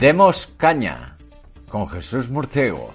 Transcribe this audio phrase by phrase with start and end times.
[0.00, 1.18] Demos Caña
[1.68, 2.94] con Jesús Murciego.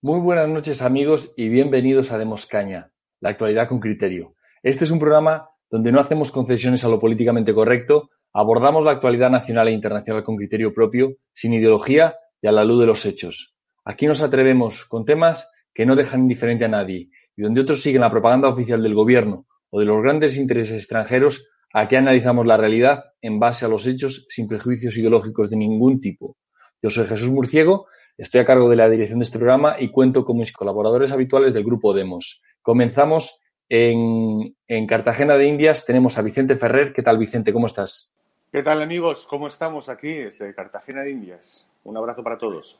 [0.00, 4.36] Muy buenas noches amigos y bienvenidos a Demos Caña, la actualidad con criterio.
[4.62, 9.30] Este es un programa donde no hacemos concesiones a lo políticamente correcto, abordamos la actualidad
[9.30, 13.58] nacional e internacional con criterio propio, sin ideología y a la luz de los hechos.
[13.84, 18.02] Aquí nos atrevemos con temas que no dejan indiferente a nadie y donde otros siguen
[18.02, 23.06] la propaganda oficial del gobierno o de los grandes intereses extranjeros, aquí analizamos la realidad
[23.22, 26.36] en base a los hechos sin prejuicios ideológicos de ningún tipo.
[26.80, 30.24] Yo soy Jesús Murciego, estoy a cargo de la dirección de este programa y cuento
[30.24, 32.40] con mis colaboradores habituales del grupo Demos.
[32.62, 36.92] Comenzamos en, en, Cartagena de Indias tenemos a Vicente Ferrer.
[36.92, 37.52] ¿Qué tal, Vicente?
[37.52, 38.12] ¿Cómo estás?
[38.50, 39.26] ¿Qué tal, amigos?
[39.28, 41.66] ¿Cómo estamos aquí desde Cartagena de Indias?
[41.84, 42.78] Un abrazo para todos.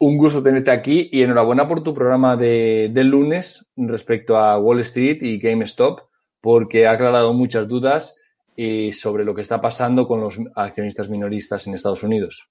[0.00, 4.80] Un gusto tenerte aquí y enhorabuena por tu programa de, del lunes respecto a Wall
[4.80, 6.00] Street y GameStop,
[6.40, 8.18] porque ha aclarado muchas dudas
[8.56, 12.48] eh, sobre lo que está pasando con los accionistas minoristas en Estados Unidos.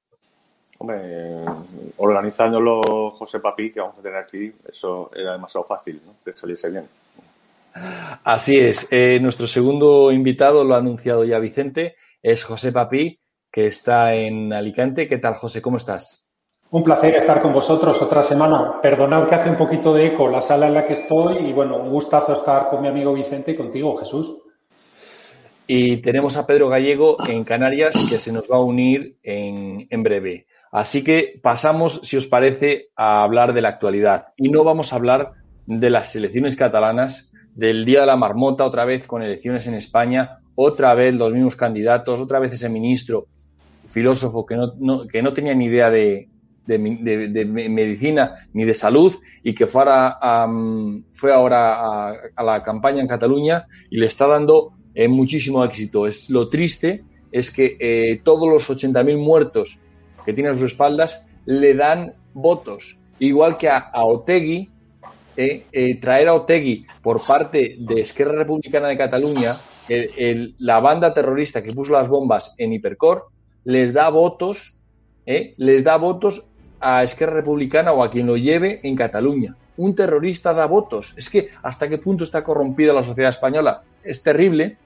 [0.78, 1.44] Hombre,
[1.98, 6.16] organizándolo José Papi, que vamos a tener aquí, eso era demasiado fácil, ¿no?
[6.24, 6.88] Que saliese bien.
[8.24, 8.88] Así es.
[8.92, 13.20] Eh, nuestro segundo invitado lo ha anunciado ya Vicente, es José Papi,
[13.52, 15.08] que está en Alicante.
[15.08, 15.62] ¿Qué tal, José?
[15.62, 16.26] ¿Cómo estás?
[16.72, 18.82] Un placer estar con vosotros otra semana.
[18.82, 21.78] Perdonad que hace un poquito de eco la sala en la que estoy y bueno,
[21.78, 24.40] un gustazo estar con mi amigo Vicente y contigo, Jesús.
[25.68, 30.02] Y tenemos a Pedro Gallego en Canarias que se nos va a unir en, en
[30.02, 30.48] breve.
[30.72, 34.34] Así que pasamos, si os parece, a hablar de la actualidad.
[34.36, 35.34] Y no vamos a hablar
[35.68, 40.40] de las elecciones catalanas, del Día de la Marmota, otra vez con elecciones en España,
[40.56, 43.28] otra vez los mismos candidatos, otra vez ese ministro
[43.88, 46.28] filósofo que no, que no tenía ni idea de,
[46.66, 46.80] de,
[47.70, 49.14] medicina ni de salud
[49.44, 49.84] y que fue
[51.14, 56.08] fue ahora a, la campaña en Cataluña y le está dando eh, muchísimo éxito.
[56.08, 59.80] Es lo triste es que eh, todos los 80.000 muertos
[60.26, 64.70] que tiene a sus espaldas le dan votos, igual que a Otegui,
[65.38, 69.56] eh, eh, traer a Otegui por parte de Esquerra Republicana de Cataluña,
[70.60, 73.28] la banda terrorista que puso las bombas en Hipercor,
[73.66, 74.76] les da votos,
[75.26, 76.46] eh, les da votos
[76.80, 79.56] a Esquerra Republicana o a quien lo lleve en Cataluña.
[79.78, 81.14] Un terrorista da votos.
[81.18, 83.82] Es que hasta qué punto está corrompida la sociedad española.
[84.04, 84.78] Es terrible.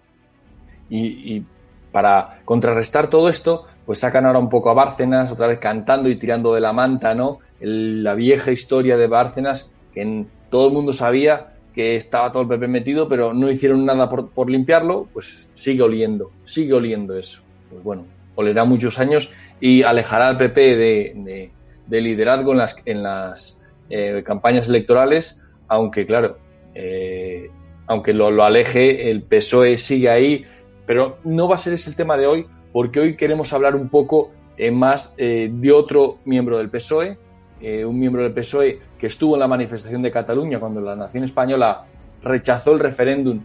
[0.89, 1.43] Y,
[1.91, 6.17] para contrarrestar todo esto, pues sacan ahora un poco a Bárcenas, otra vez cantando y
[6.17, 7.39] tirando de la manta, ¿no?
[7.59, 12.49] La vieja historia de Bárcenas, que en, todo el mundo sabía que estaba todo el
[12.49, 17.41] PP metido, pero no hicieron nada por, por, limpiarlo, pues sigue oliendo, sigue oliendo eso.
[17.69, 18.05] Pues bueno,
[18.35, 21.51] olerá muchos años y alejará al PP de, de,
[21.87, 23.57] de liderazgo en las, en las
[23.89, 26.37] eh, campañas electorales, aunque claro,
[26.75, 27.49] eh,
[27.87, 30.45] aunque lo, lo, aleje, el PSOE sigue ahí,
[30.85, 33.89] pero no va a ser ese el tema de hoy, porque hoy queremos hablar un
[33.89, 37.17] poco eh, más de otro miembro del PSOE,
[37.61, 41.85] un miembro del PSOE que estuvo en la manifestación de Cataluña cuando la nación española
[42.23, 43.41] rechazó el referéndum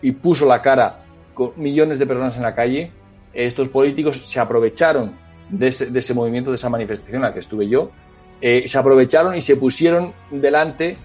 [0.00, 1.04] y puso la cara
[1.34, 2.90] con millones de personas en la calle,
[3.32, 5.12] estos políticos se aprovecharon
[5.48, 7.90] de ese, movimiento, de esa manifestación en la que estuve yo,
[8.40, 10.96] eh, se aprovecharon y se pusieron delante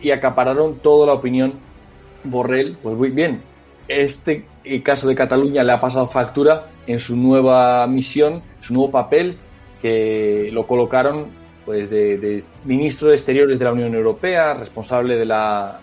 [0.00, 1.54] y acapararon toda la opinión
[2.24, 2.76] Borrell.
[2.82, 3.42] Pues muy bien,
[3.88, 4.44] este
[4.82, 9.38] caso de Cataluña le ha pasado factura en su nueva misión, su nuevo papel,
[9.80, 11.26] que lo colocaron
[11.64, 15.80] pues de, ministro de Exteriores de la Unión Europea, responsable de la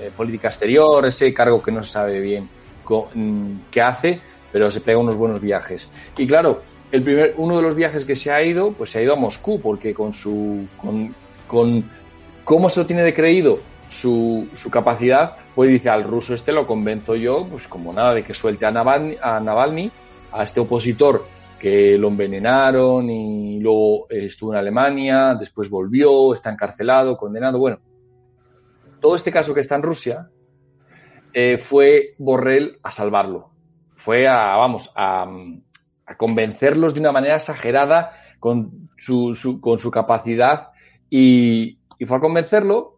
[0.00, 2.48] eh, política exterior, ese cargo que no se sabe bien
[2.84, 4.20] con, qué hace,
[4.52, 5.90] pero se pega unos buenos viajes.
[6.16, 9.02] Y claro, el primer, uno de los viajes que se ha ido, pues se ha
[9.02, 11.14] ido a Moscú, porque con su, con,
[11.46, 11.84] con
[12.44, 16.66] cómo se lo tiene de creído su, su capacidad, pues dice al ruso este lo
[16.66, 19.90] convenzo yo, pues como nada, de que suelte a a, Navalny,
[20.32, 21.26] a este opositor
[21.60, 27.58] que lo envenenaron y luego estuvo en Alemania, después volvió, está encarcelado, condenado.
[27.58, 27.80] Bueno,
[28.98, 30.30] todo este caso que está en Rusia
[31.34, 33.50] eh, fue Borrell a salvarlo.
[33.94, 35.26] Fue a, vamos, a,
[36.16, 40.70] convencerlos de una manera exagerada con su, su, con su capacidad
[41.10, 42.96] y, y, fue a convencerlo.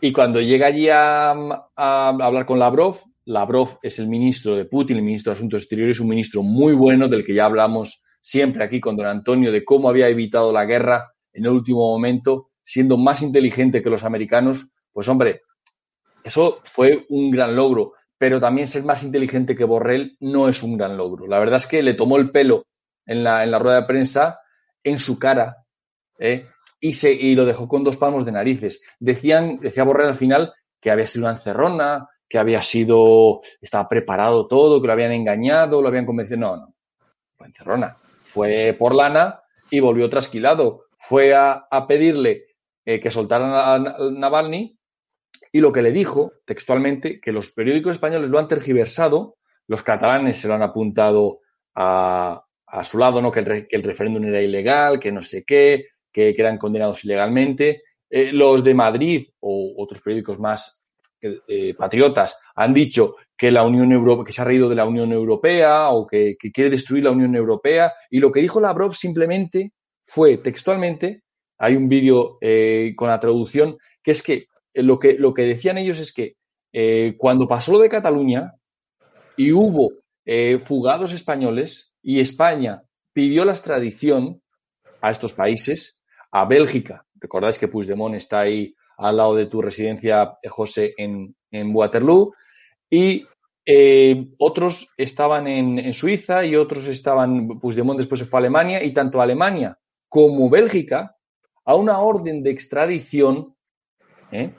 [0.00, 1.30] Y cuando llega allí a,
[1.76, 2.98] a hablar con Lavrov,
[3.30, 7.08] Lavrov es el ministro de Putin, el ministro de Asuntos Exteriores, un ministro muy bueno
[7.08, 11.12] del que ya hablamos siempre aquí con don Antonio de cómo había evitado la guerra
[11.32, 14.72] en el último momento, siendo más inteligente que los americanos.
[14.92, 15.42] Pues hombre,
[16.24, 20.76] eso fue un gran logro, pero también ser más inteligente que Borrell no es un
[20.76, 21.28] gran logro.
[21.28, 22.66] La verdad es que le tomó el pelo
[23.06, 24.40] en la, en la rueda de prensa
[24.82, 25.56] en su cara
[26.18, 26.48] ¿eh?
[26.80, 28.82] y, se, y lo dejó con dos palmos de narices.
[28.98, 34.46] Decían, decía Borrell al final que había sido una encerrona, que había sido, estaba preparado
[34.46, 36.38] todo, que lo habían engañado, lo habían convencido.
[36.38, 36.74] No, no,
[37.34, 37.96] fue encerrona.
[38.22, 40.84] Fue por lana y volvió trasquilado.
[40.96, 42.46] Fue a, pedirle
[42.84, 44.78] eh, que soltaran a Navalny
[45.50, 49.36] y lo que le dijo textualmente, que los periódicos españoles lo han tergiversado,
[49.66, 51.40] los catalanes se lo han apuntado
[51.74, 52.44] a,
[52.84, 53.32] su lado, ¿no?
[53.32, 57.82] Que el, referéndum era ilegal, que no sé qué, que, eran condenados ilegalmente.
[58.08, 60.79] Eh, los de Madrid o otros periódicos más
[61.22, 65.12] eh, patriotas han dicho que la Unión Europea, que se ha reído de la Unión
[65.12, 67.92] Europea o que, quiere destruir la Unión Europea.
[68.10, 69.72] Y lo que dijo Lavrov simplemente
[70.02, 71.22] fue textualmente,
[71.58, 75.78] hay un vídeo eh, con la traducción, que es que lo que, lo que decían
[75.78, 76.36] ellos es que
[77.18, 78.52] cuando pasó lo de Cataluña
[79.36, 79.90] y hubo
[80.60, 82.82] fugados españoles y España
[83.12, 84.40] pidió la extradición
[85.00, 87.04] a estos países, a Bélgica.
[87.16, 91.34] Recordáis que Puigdemont está ahí al lado de tu residencia, José, en,
[91.74, 92.34] Waterloo.
[92.88, 93.26] Y
[93.64, 98.92] eh, otros estaban en, Suiza y otros estaban, Puigdemont después se fue a Alemania y
[98.92, 101.16] tanto Alemania como Bélgica
[101.64, 103.54] a una orden de extradición,
[104.32, 104.54] ¿eh?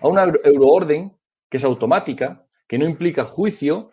[0.00, 1.16] a una euroorden
[1.50, 3.90] que es automática, que no implica juicio,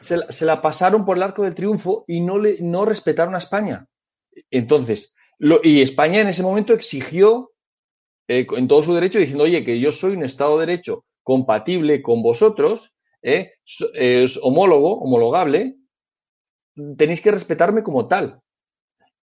[0.00, 3.88] se la, pasaron por el arco del triunfo y no, le, no respetaron a España.
[4.50, 5.16] Entonces,
[5.62, 7.53] y España en ese momento exigió
[8.28, 12.02] eh, en todo su derecho diciendo, oye, que yo soy un Estado de Derecho compatible
[12.02, 13.52] con vosotros, eh,
[13.94, 15.76] es homólogo, homologable,
[16.96, 18.40] tenéis que respetarme como tal.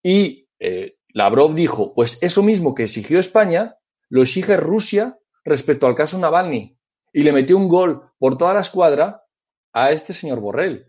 [0.03, 3.75] Y eh, Lavrov dijo, pues eso mismo que exigió España,
[4.09, 6.77] lo exige Rusia respecto al caso Navalny.
[7.13, 9.23] Y le metió un gol por toda la escuadra
[9.73, 10.85] a este señor Borrell,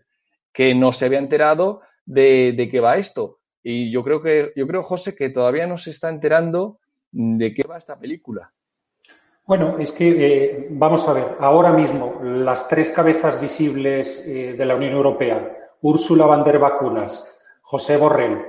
[0.53, 3.39] que no se había enterado de, de qué va esto.
[3.61, 6.79] Y yo creo que, yo creo, José, que todavía no se está enterando
[7.13, 8.51] de qué va esta película.
[9.45, 14.65] Bueno, es que eh, vamos a ver, ahora mismo las tres cabezas visibles eh, de
[14.65, 18.39] la Unión Europea, Úrsula van der Vacunas, José Borrell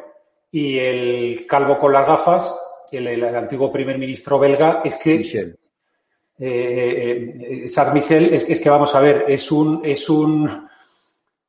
[0.52, 2.56] y el calvo con las gafas,
[2.93, 5.58] el, antiguo primer ministro belga, es que Michel.
[6.38, 10.69] Eh, Michel, es, es, que vamos a ver, es un, es un,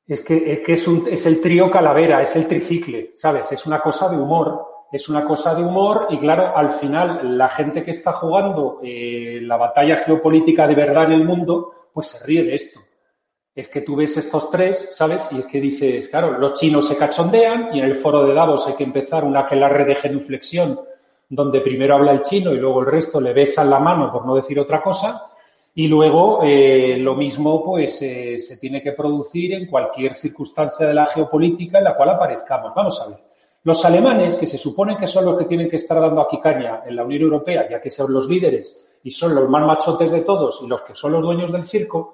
[0.07, 3.51] es que, es, que es, un, es el trío calavera, es el tricicle, ¿sabes?
[3.51, 7.49] Es una cosa de humor es una cosa de humor y claro, al final la
[7.49, 12.25] gente que está jugando eh, la batalla geopolítica de verdad en el mundo, pues se
[12.25, 12.79] ríe de esto.
[13.53, 15.27] Es que tú ves estos tres, ¿sabes?
[15.31, 18.67] Y es que dices, claro, los chinos se cachondean y en el foro de Davos
[18.67, 20.79] hay que empezar una aquelarre de genuflexión
[21.29, 24.35] donde primero habla el chino y luego el resto le besan la mano por no
[24.35, 25.31] decir otra cosa.
[25.73, 30.93] Y luego eh, lo mismo pues eh, se tiene que producir en cualquier circunstancia de
[30.93, 32.73] la geopolítica en la cual aparezcamos.
[32.73, 33.19] Vamos a ver.
[33.65, 36.83] Los alemanes, que se supone que son los que tienen que estar dando aquí caña
[36.85, 40.21] en la Unión Europea, ya que son los líderes y son los más machotes de
[40.21, 42.13] todos y los que son los dueños del circo,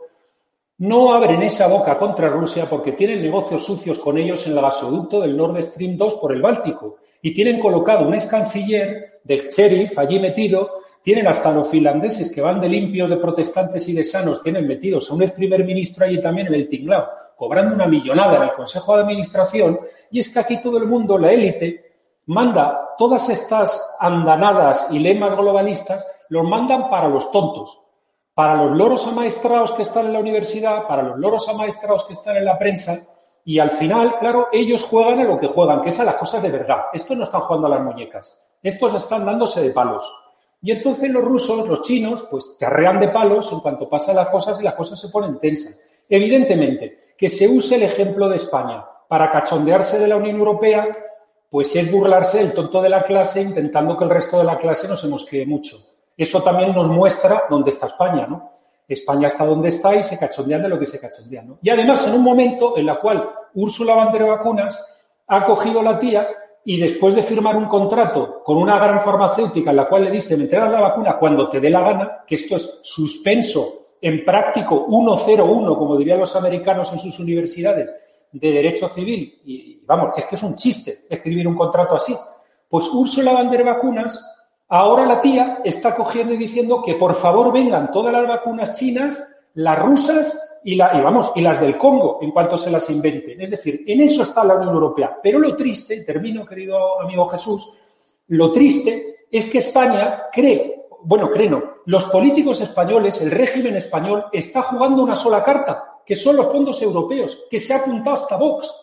[0.78, 5.20] no abren esa boca contra Rusia porque tienen negocios sucios con ellos en el gasoducto
[5.20, 10.00] del Nord Stream 2 por el Báltico y tienen colocado un ex canciller de sheriff
[10.00, 14.42] allí metido, tienen hasta los finlandeses que van de limpios, de protestantes y de sanos,
[14.42, 17.10] tienen metidos a un ex primer ministro allí también en el tinglao
[17.42, 19.80] cobrando una millonada en el Consejo de Administración,
[20.12, 21.96] y es que aquí todo el mundo, la élite,
[22.28, 27.82] manda todas estas andanadas y lemas globalistas, los mandan para los tontos,
[28.36, 32.38] para los loros amaestrados que están en la universidad, para los loros amaestrados que están
[32.38, 33.00] en la prensa,
[33.44, 36.44] y al final, claro, ellos juegan a lo que juegan, que es a las cosas
[36.44, 36.82] de verdad.
[36.94, 40.08] Estos no están jugando a las muñecas, estos están dándose de palos.
[40.62, 44.62] Y entonces los rusos, los chinos, pues te de palos en cuanto pasan las cosas
[44.62, 45.82] y las cosas se ponen tensas.
[46.08, 50.88] Evidentemente, que se use el ejemplo de España para cachondearse de la Unión Europea,
[51.52, 54.88] pues es burlarse del tonto de la clase intentando que el resto de la clase
[54.88, 55.78] no se nos quede mucho.
[56.18, 58.54] Eso también nos muestra dónde está España, ¿no?
[58.88, 61.60] España está donde está y se cachondean de lo que se cachondean, ¿no?
[61.62, 64.84] Y además, en un momento en el cual Úrsula van der Vacunas
[65.28, 66.28] ha cogido la tía
[66.66, 70.36] y después de firmar un contrato con una gran farmacéutica en la cual le dice,
[70.36, 74.88] me entregas la vacuna cuando te dé la gana, que esto es suspenso en práctico
[74.90, 77.90] 101, como dirían los americanos en sus universidades,
[78.32, 82.16] de derecho civil, y vamos, es que es un chiste escribir un contrato así.
[82.68, 84.24] Pues Úrsula van der Vacunas,
[84.70, 89.22] ahora la tía está cogiendo y diciendo que por favor vengan todas las vacunas chinas,
[89.56, 93.42] las rusas y, la, y vamos, y las del Congo en cuanto se las inventen.
[93.42, 95.20] Es decir, en eso está la Unión Europea.
[95.22, 97.74] Pero lo triste, termino querido amigo Jesús,
[98.28, 104.62] lo triste es que España cree bueno, creo, los políticos españoles, el régimen español, está
[104.62, 108.74] jugando una sola carta, que son los fondos europeos, que se ha apuntado hasta Vox.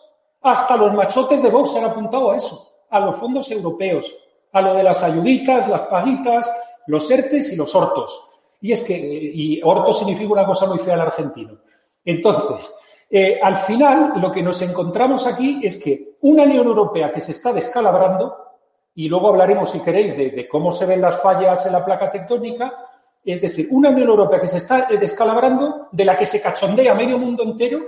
[0.41, 2.65] Hasta los machotes de Vox se han apuntado a eso.
[2.91, 4.15] a los fondos europeos,
[4.51, 6.51] a lo de las ayuditas, las paguitas,
[6.87, 8.19] los ERTES y los hortos.
[8.61, 11.59] Y es que, y horto significa una cosa muy fea al argentino.
[12.03, 12.73] Entonces,
[13.09, 17.33] eh, al final, lo que nos encontramos aquí es que una Unión Europea que se
[17.33, 18.35] está descalabrando,
[18.95, 22.73] y luego hablaremos, si queréis, de, cómo se ven las fallas en la placa tectónica,
[23.23, 27.17] es decir, una Unión Europea que se está descalabrando, de la que se cachondea medio
[27.17, 27.79] mundo entero,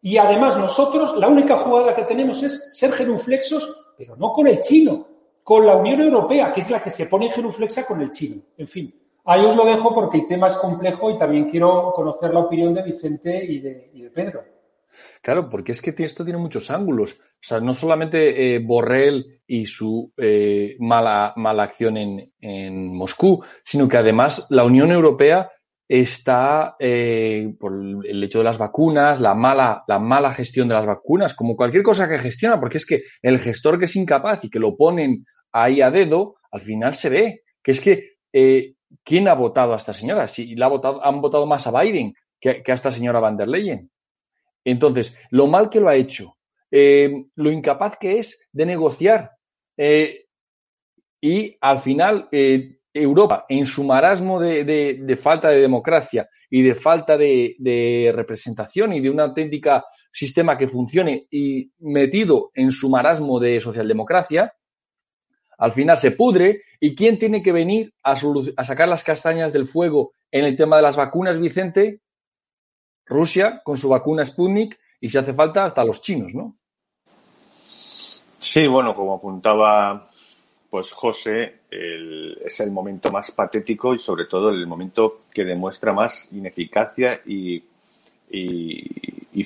[0.00, 4.60] y además nosotros, la única jugada que tenemos es ser genuflexos, pero no con el
[4.60, 5.06] chino,
[5.42, 8.42] con la Unión Europea, que es la que se pone genuflexa con el chino.
[8.56, 12.32] En fin, ahí os lo dejo porque el tema es complejo y también quiero conocer
[12.32, 14.57] la opinión de Vicente y de Pedro.
[15.22, 17.20] Claro, porque es que esto tiene muchos ángulos.
[17.20, 23.88] O sea, no solamente eh, Borrell y su eh, mala, mala acción en, Moscú, sino
[23.88, 25.50] que además la Unión Europea
[25.86, 27.72] está eh, por
[28.04, 31.82] el hecho de las vacunas, la mala, la mala gestión de las vacunas, como cualquier
[31.82, 35.24] cosa que gestiona, porque es que el gestor que es incapaz y que lo ponen
[35.52, 38.18] ahí a dedo, al final se ve que es que
[39.02, 40.28] ¿quién ha votado a esta señora?
[40.28, 43.48] Si la ha votado, han votado más a Biden que a esta señora van der
[43.48, 43.90] Leyen.
[44.70, 46.36] Entonces, lo mal que lo ha hecho,
[46.70, 49.32] eh, lo incapaz que es de negociar
[49.78, 50.26] eh,
[51.22, 57.16] y al final eh, Europa, en su marasmo de, falta de democracia y de falta
[57.16, 59.82] de, representación y de un auténtico
[60.12, 64.52] sistema que funcione y metido en su marasmo de socialdemocracia,
[65.56, 66.62] al final se pudre.
[66.80, 70.76] ¿Y quién tiene que venir a, a sacar las castañas del fuego en el tema
[70.76, 72.02] de las vacunas, Vicente?
[73.08, 76.56] Rusia con su vacuna Sputnik y si hace falta hasta los chinos, ¿no?
[78.38, 80.08] Sí, bueno, como apuntaba
[80.70, 86.28] pues José, es el momento más patético y sobre todo el momento que demuestra más
[86.32, 87.64] ineficacia y,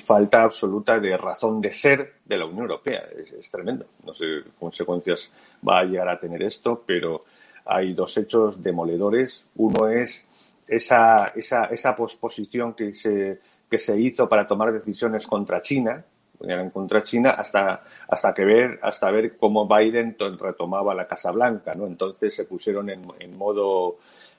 [0.03, 3.07] falta absoluta de razón de ser de la Unión Europea.
[3.39, 3.85] Es, tremendo.
[4.05, 5.31] No sé qué consecuencias
[5.65, 7.23] va a llegar a tener esto, pero
[7.63, 9.45] hay dos hechos demoledores.
[9.55, 10.27] Uno es
[10.67, 13.39] esa, esa, esa posposición que se
[13.73, 16.05] que se hizo para tomar decisiones contra China,
[16.43, 21.73] eran contra China hasta, hasta que ver, hasta ver cómo Biden retomaba la Casa Blanca,
[21.73, 21.87] ¿no?
[21.87, 23.97] Entonces se pusieron en, modo,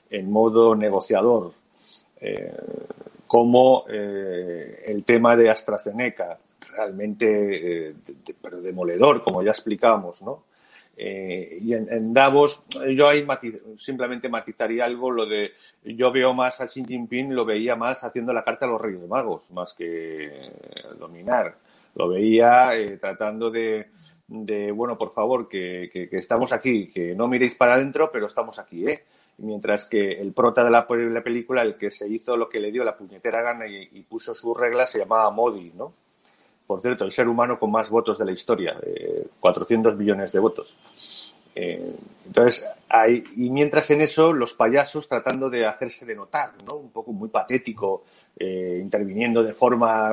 [0.09, 1.51] en modo negociador.
[2.21, 2.49] Eh,
[3.27, 6.37] como eh, el tema de AstraZeneca,
[6.73, 7.95] realmente eh,
[8.41, 10.43] pero demoledor, como ya explicamos, ¿no?
[10.97, 12.63] Eh, y en, Davos,
[12.95, 13.25] yo ahí
[13.77, 15.51] simplemente matizaría algo, lo de
[15.83, 19.07] yo veo más a Xi Jinping, lo veía más haciendo la carta a los Reyes
[19.07, 20.51] Magos, más que
[20.97, 21.57] dominar.
[21.95, 23.87] Lo veía eh, tratando de,
[24.27, 29.03] bueno, por favor, que, estamos aquí, que no miréis para adentro, pero estamos aquí, ¿eh?
[29.37, 32.85] Mientras que el prota de la, película, el que se hizo lo que le dio
[32.85, 35.93] la puñetera gana y, y puso sus reglas, se llamaba Modi, ¿no?
[36.67, 38.77] Por cierto, el ser humano con más votos de la historia,
[39.39, 40.75] 400 millones de votos.
[41.55, 41.95] Eh,
[42.25, 46.75] entonces, hay, y mientras en eso, los payasos tratando de hacerse de notar, ¿no?
[46.75, 48.03] Un poco muy patético,
[48.37, 50.05] eh, interviniendo de forma,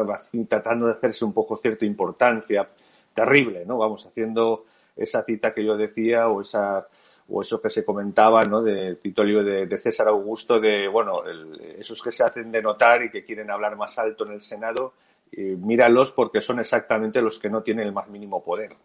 [0.49, 2.68] tratando de hacerse un poco cierta importancia,
[3.12, 3.78] terrible, ¿no?
[3.78, 4.66] Vamos, haciendo
[4.97, 6.87] esa cita que yo decía o esa
[7.28, 8.62] o eso que se comentaba, ¿no?
[8.62, 11.23] De Titolio de, de César Augusto, de, bueno,
[11.78, 14.92] esos que se hacen de notar y que quieren hablar más alto en el Senado,
[15.36, 18.76] míralos porque son exactamente los que no tienen el más mínimo poder.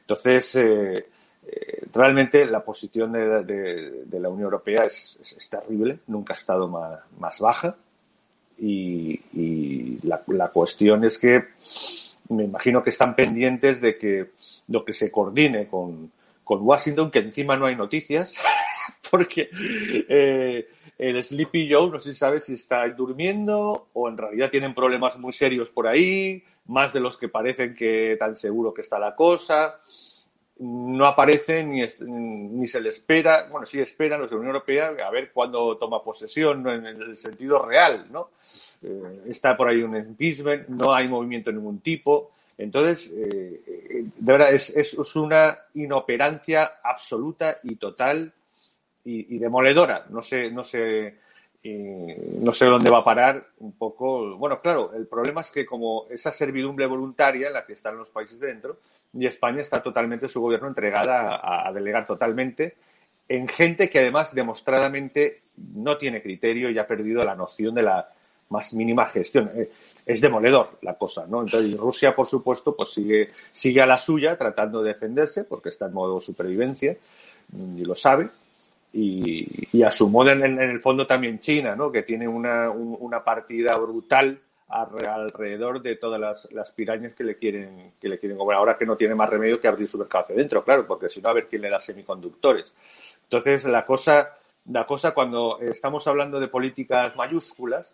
[0.00, 1.06] Entonces, eh,
[1.44, 5.18] eh, realmente la posición de, la Unión Europea es,
[5.50, 7.76] terrible, nunca ha estado más, baja
[8.58, 11.44] y, la, cuestión es que
[12.28, 14.30] me imagino que están pendientes de que
[14.68, 16.12] lo que se coordine con,
[16.44, 18.34] Washington, que encima no hay noticias,
[19.10, 19.50] porque
[20.08, 20.68] eh,
[20.98, 25.18] el Sleepy Joe, no sé si sabes si está durmiendo o en realidad tienen problemas
[25.18, 29.14] muy serios por ahí, más de los que parecen que tan seguro que está la
[29.14, 29.80] cosa.
[30.58, 34.94] No aparece ni, ni se le espera, bueno, sí esperan los de la Unión Europea
[35.04, 38.30] a ver cuándo toma posesión en el sentido real, ¿no?
[38.82, 42.30] Eh, está por ahí un impeachment, no hay movimiento de ningún tipo.
[42.58, 48.32] Entonces, eh, eh, de verdad, es, es una inoperancia absoluta y total
[49.04, 50.06] y, demoledora.
[50.10, 51.16] No sé, no sé,
[51.64, 54.36] no sé dónde va a parar un poco.
[54.36, 58.10] Bueno, claro, el problema es que como esa servidumbre voluntaria en la que están los
[58.10, 58.78] países dentro,
[59.14, 62.76] y España está totalmente, su gobierno entregada a, delegar totalmente
[63.28, 65.42] en gente que además demostradamente
[65.74, 68.08] no tiene criterio y ha perdido la noción de la
[68.48, 69.50] más mínima gestión.
[69.54, 69.68] Eh,
[70.04, 71.42] es demoledor la cosa, ¿no?
[71.42, 75.86] Entonces, Rusia, por supuesto, pues sigue, sigue a la suya tratando de defenderse porque está
[75.86, 76.96] en modo supervivencia
[77.76, 78.28] y lo sabe
[78.92, 81.90] y, a su modo en, el fondo también China, ¿no?
[81.90, 87.92] que tiene una, una partida brutal alrededor de todas las, las, pirañas que le quieren
[88.00, 88.56] que le quieren comer.
[88.56, 91.20] Ahora que no tiene más remedio que abrir su mercado hacia adentro, claro, porque si
[91.20, 92.72] no, a ver quién le da semiconductores.
[93.24, 97.92] Entonces, la cosa, la cosa cuando estamos hablando de políticas mayúsculas,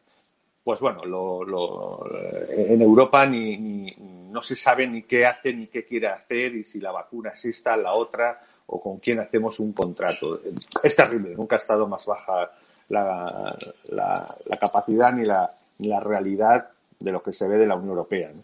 [0.63, 2.05] pues bueno, lo,
[2.49, 3.97] en Europa ni, ni,
[4.31, 7.77] no se sabe ni qué hace ni qué quiere hacer y si la vacuna exista,
[7.77, 10.41] la otra o con quién hacemos un contrato.
[10.83, 12.51] Es terrible, nunca ha estado más baja
[12.89, 13.57] la,
[13.91, 17.91] la, la capacidad ni la, la realidad de lo que se ve de la Unión
[17.91, 18.31] Europea.
[18.35, 18.43] ¿no?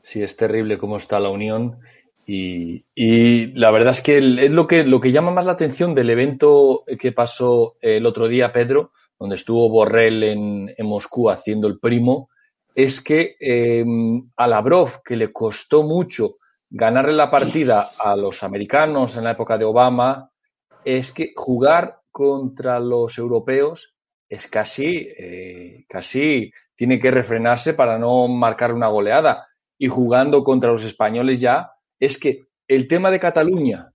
[0.00, 1.78] Sí, es terrible cómo está la Unión
[2.26, 5.94] y, y, la verdad es que es lo que, lo que llama más la atención
[5.94, 11.68] del evento que pasó el otro día, Pedro, donde estuvo Borrell en, en Moscú haciendo
[11.68, 12.28] el primo,
[12.74, 13.84] es que eh,
[14.36, 16.37] a Lavrov, que le costó mucho
[16.70, 20.30] ganarle la partida a los americanos en la época de Obama,
[20.84, 23.94] es que jugar contra los europeos
[24.28, 29.46] es casi, eh, casi tiene que refrenarse para no marcar una goleada.
[29.78, 33.92] Y jugando contra los españoles ya, es que el tema de Cataluña,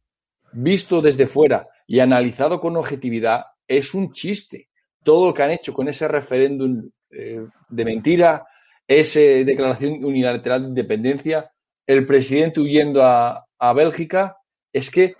[0.54, 4.70] visto desde fuera y analizado con objetividad, es un chiste.
[5.04, 8.48] Todo lo que han hecho con ese referéndum eh, de mentira,
[8.88, 11.53] esa declaración unilateral de independencia,
[11.88, 14.38] el presidente huyendo a, a Bélgica,
[14.72, 15.16] es que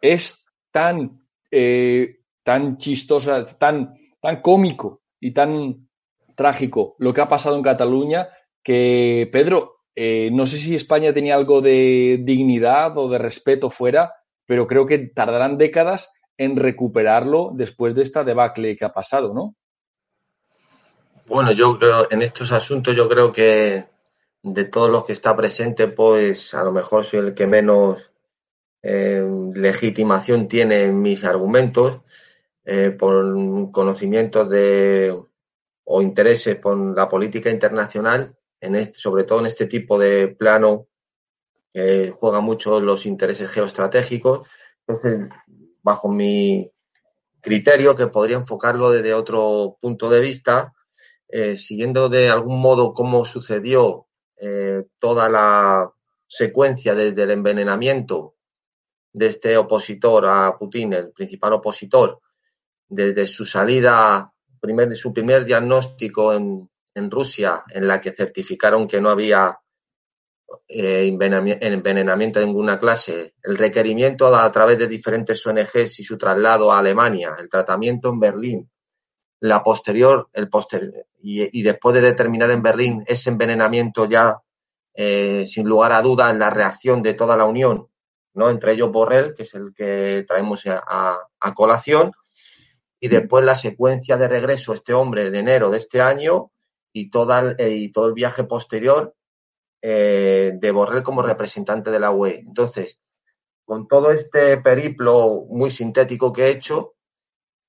[0.00, 5.88] es tan, eh, tan chistosa, tan tan cómico y tan
[6.36, 8.28] trágico lo que ha pasado en Cataluña
[8.62, 14.12] que, Pedro, eh, no sé si España tenía algo de dignidad o de respeto fuera,
[14.46, 19.54] pero creo que tardarán décadas en recuperarlo después de esta debacle que ha pasado, ¿no?
[21.26, 23.84] Bueno, yo creo, en estos asuntos yo creo que
[24.42, 28.10] de todos los que está presente, pues a lo mejor soy el que menos
[28.82, 29.22] eh,
[29.54, 32.00] legitimación tiene en mis argumentos,
[32.64, 35.14] eh, por conocimientos de
[35.84, 40.86] o intereses por la política internacional, en este, sobre todo en este tipo de plano
[41.72, 44.48] que juega mucho los intereses geoestratégicos.
[44.86, 45.28] Entonces,
[45.82, 46.70] bajo mi
[47.40, 50.74] criterio, que podría enfocarlo desde otro punto de vista,
[51.28, 54.06] eh, siguiendo de algún modo cómo sucedió
[54.40, 55.90] eh, toda la
[56.26, 58.36] secuencia desde el envenenamiento
[59.12, 62.20] de este opositor a Putin, el principal opositor,
[62.88, 69.00] desde su salida, primer, su primer diagnóstico en, en Rusia, en la que certificaron que
[69.00, 69.58] no había
[70.68, 76.16] eh, envenenamiento de ninguna clase, el requerimiento a, a, través de diferentes ONGs y su
[76.16, 78.70] traslado a Alemania, el tratamiento en Berlín,
[79.40, 84.38] la posterior, el posterior, y, después de determinar en Berlín ese envenenamiento ya
[84.94, 87.88] eh, sin lugar a duda en la reacción de toda la Unión,
[88.34, 88.50] ¿no?
[88.50, 92.12] entre ellos Borrell, que es el que traemos a, colación,
[93.00, 96.50] y después la secuencia de regreso este hombre en enero de este año
[96.92, 99.14] y, toda, eh, y todo el viaje posterior
[99.80, 102.42] eh, de Borrell como representante de la UE.
[102.46, 103.00] Entonces,
[103.64, 106.94] con todo este periplo muy sintético que he hecho,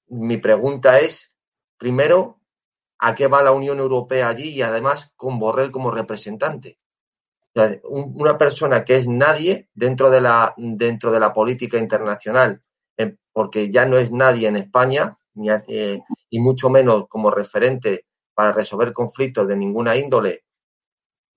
[0.07, 1.30] mi pregunta es,
[1.81, 2.39] primero,
[2.99, 6.77] ¿a qué va la Unión Europea allí y además con Borrell como representante?
[7.55, 11.79] O sea, un, una persona que es nadie dentro de la, dentro de la política
[11.79, 12.61] internacional,
[12.97, 18.05] eh, porque ya no es nadie en España, ni, eh, y mucho menos como referente
[18.35, 20.43] para resolver conflictos de ninguna índole,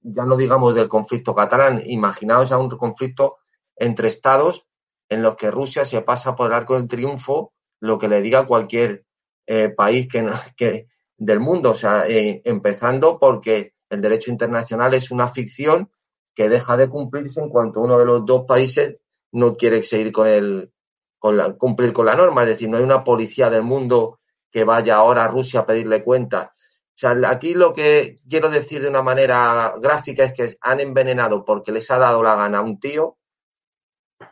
[0.02, 3.38] ya no digamos del conflicto catalán, imaginaos a un conflicto
[3.76, 4.66] entre estados
[5.08, 8.46] en los que Rusia se pasa por el arco del triunfo lo que le diga
[8.46, 9.06] cualquier
[9.46, 10.24] eh, país que,
[10.56, 15.90] que, del mundo, o sea, eh, empezando porque el derecho internacional es una ficción
[16.34, 18.98] que deja de cumplirse en cuanto uno de los dos países
[19.32, 20.72] no quiere seguir con el,
[21.18, 24.64] con la, cumplir con la norma, es decir, no hay una policía del mundo que
[24.64, 26.52] vaya ahora a Rusia a pedirle cuenta.
[26.56, 31.44] O sea, aquí lo que quiero decir de una manera gráfica es que han envenenado
[31.44, 33.18] porque les ha dado la gana a un tío,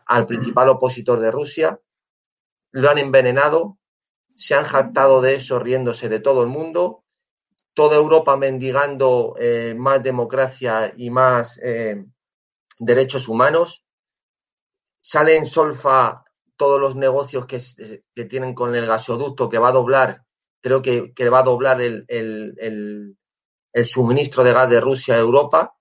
[0.06, 1.80] al principal opositor de Rusia,
[2.70, 3.78] lo han envenenado,
[4.42, 7.04] se han jactado de eso riéndose de todo el mundo,
[7.74, 12.04] toda Europa mendigando eh, más democracia y más eh,
[12.76, 13.84] derechos humanos,
[15.00, 16.24] sale en solfa
[16.56, 17.60] todos los negocios que,
[18.16, 20.24] que, tienen con el gasoducto que va a doblar,
[20.60, 23.16] creo que, que va a doblar el, el,
[23.72, 25.76] el, suministro de gas de Rusia a Europa,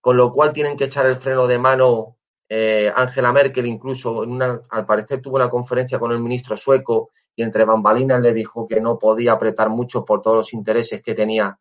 [0.00, 2.16] con lo cual tienen que echar el freno de mano.
[2.48, 7.10] Eh, Angela Merkel incluso, en una, al parecer, tuvo una conferencia con el ministro sueco
[7.36, 11.14] y entre bambalinas le dijo que no podía apretar mucho por todos los intereses que
[11.14, 11.58] tenía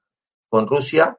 [0.49, 1.17] con Rusia.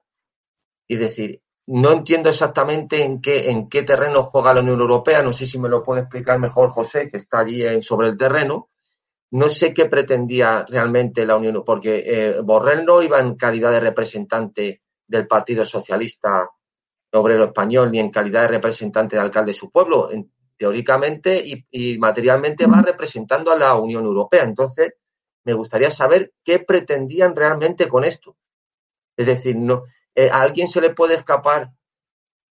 [0.86, 5.32] Y decir, no entiendo exactamente en qué, en qué terreno juega la Unión Europea, no
[5.32, 8.70] sé si me lo puede explicar mejor José, que está allí en, sobre el terreno.
[9.32, 13.80] no sé qué pretendía realmente la Unión, porque eh, Borrell no iba en calidad de
[13.80, 16.48] representante del Partido Socialista
[17.14, 20.08] Obrero Español ni en calidad de representante de alcalde de su pueblo.
[20.56, 24.44] Teóricamente y, materialmente va representando a la Unión Europea.
[24.44, 24.94] Entonces,
[25.44, 28.36] me gustaría saber qué pretendían realmente con esto.
[29.16, 31.72] Es decir, no, eh, a alguien se le puede escapar,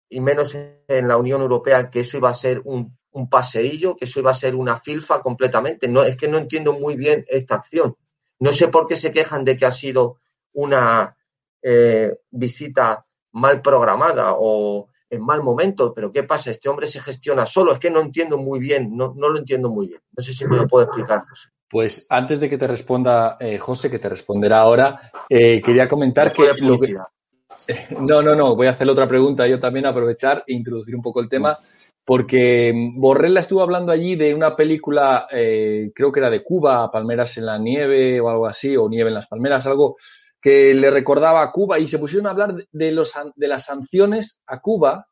[0.09, 4.05] y menos en la Unión Europea, que eso iba a ser un, un paseillo, que
[4.05, 5.87] eso iba a ser una filfa completamente.
[5.87, 7.95] No, es que no entiendo muy bien esta acción.
[8.39, 10.19] No sé por qué se quejan de que ha sido
[10.53, 11.15] una
[11.61, 16.51] eh, visita mal programada o en mal momento, pero ¿qué pasa?
[16.51, 19.69] Este hombre se gestiona solo, es que no entiendo muy bien, no, no lo entiendo
[19.69, 19.99] muy bien.
[20.17, 21.49] No sé si me lo puede explicar, José.
[21.69, 26.31] Pues antes de que te responda eh, José, que te responderá ahora, eh, quería comentar
[26.31, 26.43] que,
[28.09, 31.19] No, no, no, voy a hacer otra pregunta, yo también aprovechar e introducir un poco
[31.19, 31.59] el tema,
[32.05, 37.45] porque Borrella estuvo hablando allí de una película, creo que era de Cuba, Palmeras en
[37.45, 39.97] la nieve o algo así, o Nieve en las Palmeras, algo
[40.41, 44.41] que le recordaba a Cuba y se pusieron a hablar de, los, de las sanciones
[44.47, 45.07] a Cuba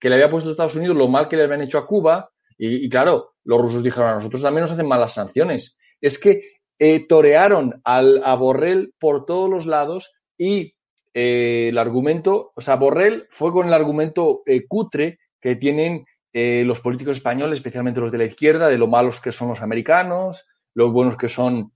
[0.00, 2.28] que le había puesto Estados Unidos, lo mal que le habían hecho a Cuba.
[2.58, 5.78] Y, claro, los rusos dijeron a nosotros también nos hacen malas sanciones.
[6.00, 6.42] Es que
[6.78, 10.74] eh, torearon a Borrell por todos los lados y
[11.14, 16.04] eh, el argumento, o sea, Borrell fue con el argumento eh, cutre que tienen
[16.36, 20.48] los políticos españoles, especialmente los de la izquierda, de lo malos que son los americanos,
[20.74, 21.72] los buenos que son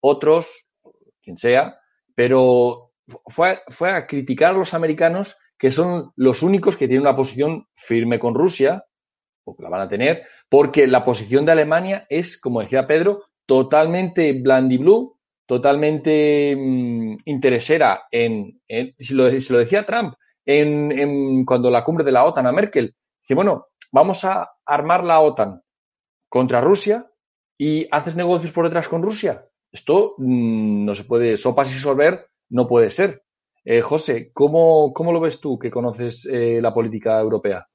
[0.00, 0.46] otros,
[1.22, 1.77] quien sea,
[2.18, 2.90] pero
[3.26, 7.68] fue, fue a criticar a los americanos que son los únicos que tienen una posición
[7.76, 8.84] firme con Rusia,
[9.44, 14.32] o la van a tener, porque la posición de Alemania es, como decía Pedro, totalmente
[14.42, 18.62] blue, totalmente mm, interesera en,
[19.10, 23.68] lo, lo, decía Trump, en, cuando la cumbre de la OTAN a Merkel, dice, bueno,
[23.92, 25.62] vamos a armar la OTAN
[26.28, 27.06] contra Rusia
[27.56, 29.44] y haces negocios por detrás con Rusia.
[29.78, 33.22] Esto mm, no se puede, sopas y sorber no puede ser.
[33.64, 37.66] Eh, José, ¿cómo, ¿cómo, lo ves tú que conoces eh, la política europea?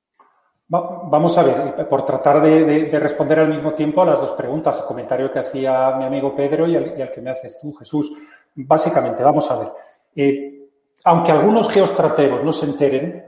[0.68, 4.86] vamos a ver, por tratar de, responder al mismo tiempo a las dos preguntas, el
[4.86, 8.12] comentario que hacía mi amigo Pedro y al, que me haces tú, Jesús.
[8.56, 9.72] Básicamente, vamos a ver.
[10.16, 10.68] Eh,
[11.04, 13.24] aunque algunos geoestrategos no se enteren,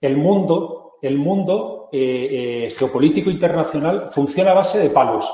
[0.00, 5.30] el mundo, el mundo geopolítico internacional funciona a base de palos.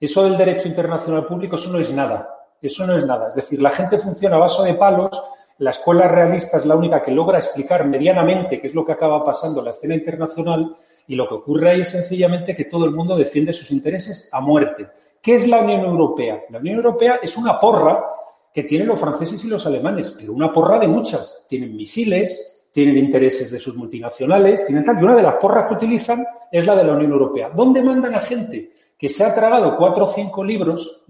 [0.00, 2.28] Eso del derecho internacional público, eso no es nada.
[2.62, 3.28] Eso no es nada.
[3.28, 5.10] Es decir, la gente funciona a vaso de palos.
[5.58, 9.24] La escuela realista es la única que logra explicar medianamente qué es lo que acaba
[9.24, 10.74] pasando en la escena internacional
[11.06, 14.40] y lo que ocurre ahí es sencillamente que todo el mundo defiende sus intereses a
[14.40, 14.88] muerte.
[15.20, 16.44] ¿Qué es la Unión Europea?
[16.48, 18.02] La Unión Europea es una porra
[18.54, 21.44] que tienen los franceses y los alemanes, pero una porra de muchas.
[21.46, 24.98] Tienen misiles, tienen intereses de sus multinacionales, tienen tal.
[24.98, 27.50] Y una de las porras que utilizan es la de la Unión Europea.
[27.54, 28.72] ¿Dónde mandan a gente?
[29.00, 31.02] Que se ha tragado cuatro o cinco libros,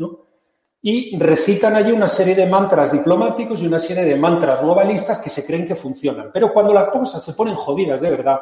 [0.82, 5.28] Y recitan allí una serie de mantras diplomáticos y una serie de mantras globalistas que
[5.28, 6.30] se creen que funcionan.
[6.32, 8.40] Pero cuando las cosas se ponen jodidas de verdad,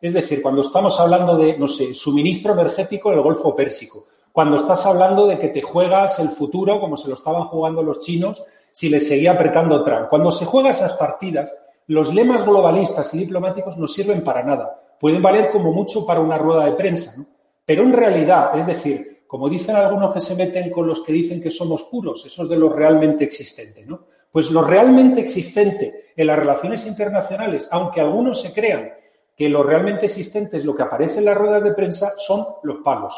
[0.00, 4.56] es decir, cuando estamos hablando de, no sé, suministro energético en el Golfo Pérsico, cuando
[4.56, 8.44] estás hablando de que te juegas el futuro como se lo estaban jugando los chinos
[8.70, 10.08] si les seguía apretando Trump.
[10.08, 11.52] Cuando se juega esas partidas,
[11.88, 14.78] los lemas globalistas y diplomáticos no sirven para nada.
[15.00, 17.39] Pueden valer como mucho para una rueda de prensa, ¿no?
[17.70, 21.40] Pero en realidad, es decir, como dicen algunos que se meten con los que dicen
[21.40, 24.06] que somos puros, esos de lo realmente existente, ¿no?
[24.32, 28.90] Pues lo realmente existente en las relaciones internacionales, aunque algunos se crean
[29.36, 32.78] que lo realmente existente es lo que aparece en las ruedas de prensa, son los
[32.78, 33.14] palos.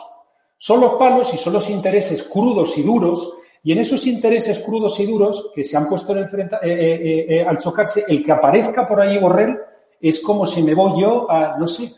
[0.59, 5.01] Son los palos y son los intereses crudos y duros, y en esos intereses crudos
[5.01, 6.27] y duros que se han puesto eh,
[6.63, 9.59] eh, eh, al chocarse, el que aparezca por ahí Borrell
[9.99, 11.91] es como si me voy yo a, no sé,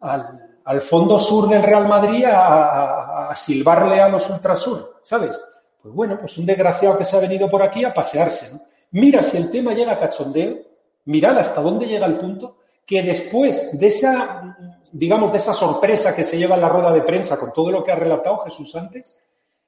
[0.00, 5.40] al, al fondo sur del Real Madrid a, silbarle a los ultrasur, ¿sabes?
[5.80, 8.60] Pues bueno, pues un desgraciado que se ha venido por aquí a pasearse, ¿no?
[8.92, 10.58] Mira, si el tema llega a cachondeo,
[11.06, 14.56] mirad hasta dónde llega el punto, que después de esa,
[14.92, 17.82] digamos, de esa sorpresa que se lleva en la rueda de prensa con todo lo
[17.82, 19.18] que ha relatado Jesús antes,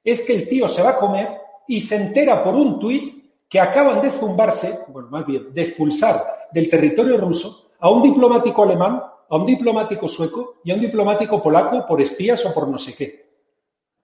[0.03, 3.09] es que el tío se va a comer y se entera por un tuit
[3.49, 8.63] que acaban de zumbarse, bueno, más bien, de expulsar del territorio ruso a un diplomático
[8.63, 12.77] alemán a un diplomático sueco y a un diplomático polaco por espías o por no
[12.77, 13.25] sé qué.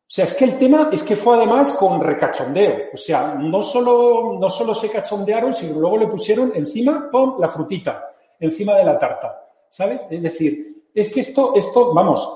[0.02, 2.90] O sea, es que el tema es que fue además con recachondeo.
[2.94, 7.48] O sea, no solo, no solo se cachondearon, sino luego le pusieron encima, ¡pum!, la
[7.48, 9.48] frutita, encima de la tarta.
[9.70, 10.02] ¿Sabes?
[10.10, 12.30] Es decir, es que esto, esto, vamos,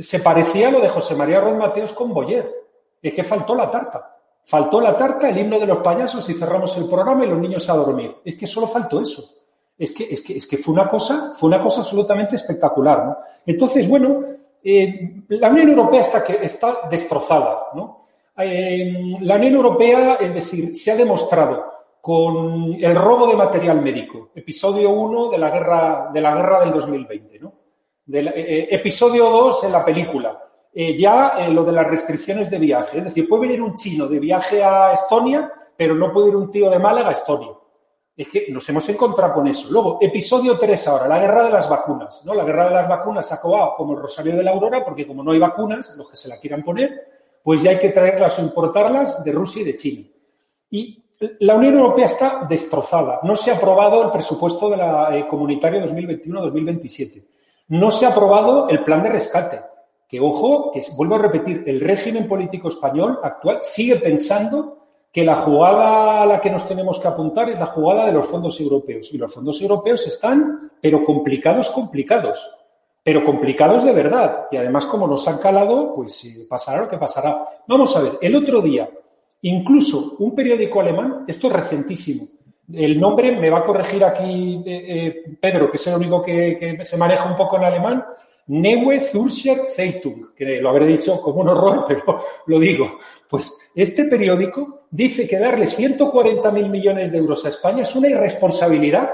[0.00, 2.52] se parecía a lo de José María Ron Mateos con Boyer.
[3.00, 4.16] Es que faltó la tarta.
[4.42, 7.68] Faltó la tarta, el himno de los payasos y cerramos el programa y los niños
[7.70, 8.16] a dormir.
[8.24, 9.39] Es que solo faltó eso
[9.80, 13.06] es que, es que, es que fue, una cosa, fue una cosa absolutamente espectacular.
[13.06, 13.16] ¿no?
[13.46, 14.22] Entonces, bueno,
[14.62, 17.68] eh, la Unión Europea está, que, está destrozada.
[17.74, 18.04] ¿no?
[18.36, 21.64] eh, la Unión Europea, es decir, se ha demostrado
[22.02, 26.72] con el robo de material médico, episodio 1 de la guerra, de la guerra del
[26.72, 27.54] 2020, ¿no?
[28.12, 30.42] Eh, episodio 2 en la película,
[30.74, 34.62] ya lo de las restricciones de viaje, es decir, puede venir un chino de viaje
[34.62, 37.59] a Estonia, pero no puede ir un tío de Málaga a Estonia
[38.20, 39.68] es que nos hemos encontrado con eso.
[39.70, 42.20] Luego, episodio 3 ahora, la guerra de las vacunas.
[42.26, 42.34] ¿no?
[42.34, 45.22] La guerra de las vacunas ha acabado como el Rosario de la Aurora, porque como
[45.22, 46.92] no hay vacunas, los que se la quieran poner,
[47.42, 50.06] pues ya hay que traerlas o importarlas de Rusia y de China.
[50.68, 51.02] Y
[51.38, 53.20] la Unión Europea está destrozada.
[53.22, 57.24] No se ha aprobado el presupuesto de la eh, comunitario 2021-2027.
[57.68, 59.62] No se ha aprobado el plan de rescate.
[60.06, 64.79] Que, ojo, que vuelvo a repetir, el régimen político español actual sigue pensando
[65.12, 68.26] que la jugada a la que nos tenemos que apuntar es la jugada de los
[68.26, 69.12] fondos europeos.
[69.12, 72.56] Y los fondos europeos están, pero complicados, complicados.
[73.02, 74.46] Pero complicados de verdad.
[74.50, 77.48] Y además, como nos han calado, pues pasará lo que pasará.
[77.66, 78.88] Vamos a ver, el otro día,
[79.42, 82.28] incluso un periódico alemán, esto es recentísimo,
[82.72, 86.78] el nombre me va a corregir aquí eh, eh, Pedro, que es el único que,
[86.82, 88.04] se maneja un poco en alemán,
[88.50, 92.98] Neue Zürcher Zeitung, que lo habré dicho como un horror, pero lo digo.
[93.28, 99.08] Pues este periódico dice que darle 140.000 millones de euros a España es una irresponsabilidad,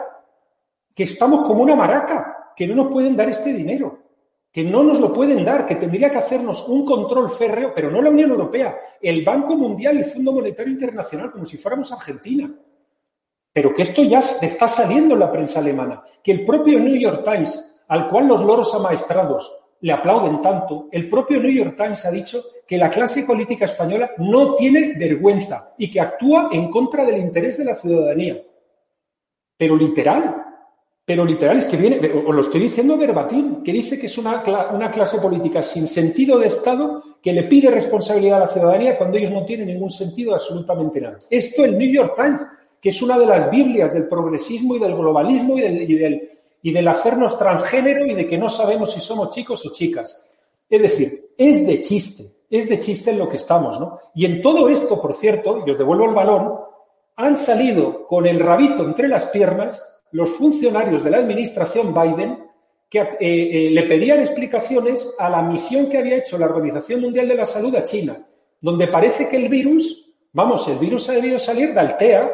[0.94, 3.98] que estamos como una maraca, que no nos pueden dar este dinero,
[4.50, 8.00] que no nos lo pueden dar, que tendría que hacernos un control férreo, pero no
[8.00, 12.50] la Unión Europea, el Banco Mundial y el Fondo Monetario Internacional, como si fuéramos Argentina.
[13.52, 17.22] Pero que esto ya está saliendo en la prensa alemana, que el propio New York
[17.22, 22.10] Times al cual los loros amaestrados le aplauden tanto, el propio New York Times ha
[22.10, 27.18] dicho que la clase política española no tiene vergüenza y que actúa en contra del
[27.18, 28.42] interés de la ciudadanía.
[29.56, 30.44] Pero literal,
[31.04, 34.42] pero literal es que viene, os lo estoy diciendo verbatim, que dice que es una,
[34.72, 39.18] una clase política sin sentido de Estado que le pide responsabilidad a la ciudadanía cuando
[39.18, 41.18] ellos no tienen ningún sentido absolutamente nada.
[41.30, 42.44] Esto el New York Times,
[42.80, 46.35] que es una de las Biblias del progresismo y del globalismo y del y del
[46.88, 50.22] hacernos transgénero y de que no sabemos si somos chicos o chicas.
[50.68, 53.98] Es decir, es de chiste, es de chiste en lo que estamos, ¿no?
[54.14, 56.54] Y en todo esto, por cierto, y os devuelvo el balón,
[57.16, 62.46] han salido con el rabito entre las piernas los funcionarios de la administración Biden
[62.88, 67.28] que eh, eh, le pedían explicaciones a la misión que había hecho la Organización Mundial
[67.28, 68.16] de la Salud a China,
[68.60, 72.30] donde parece que el virus, vamos, el virus ha debido salir de Altea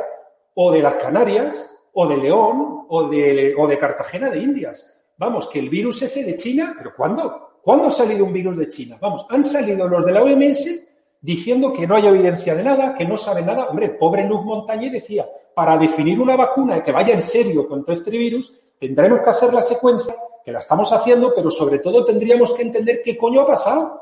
[0.55, 4.89] o de las Canarias o de León o de, o de Cartagena de Indias.
[5.17, 7.59] Vamos, que el virus ese de China, pero ¿cuándo?
[7.63, 8.99] ¿Cuándo ha salido un virus de China?
[9.01, 10.89] Vamos, han salido los de la OMS
[11.21, 13.69] diciendo que no hay evidencia de nada, que no sabe nada.
[13.69, 18.11] Hombre, pobre Luz Montañé decía, para definir una vacuna que vaya en serio contra este
[18.11, 22.63] virus, tendremos que hacer la secuencia, que la estamos haciendo, pero sobre todo tendríamos que
[22.63, 24.01] entender qué coño ha pasado.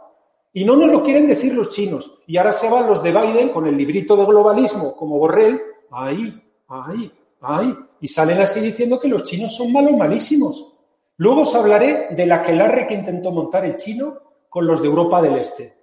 [0.52, 2.18] Y no nos lo quieren decir los chinos.
[2.26, 6.42] Y ahora se van los de Biden con el librito de globalismo como Borrell, ahí,
[6.68, 10.74] ahí, Ay, y salen así diciendo que los chinos son malos, malísimos.
[11.16, 15.20] Luego os hablaré de la quelarre que intentó montar el chino con los de Europa
[15.22, 15.80] del Este.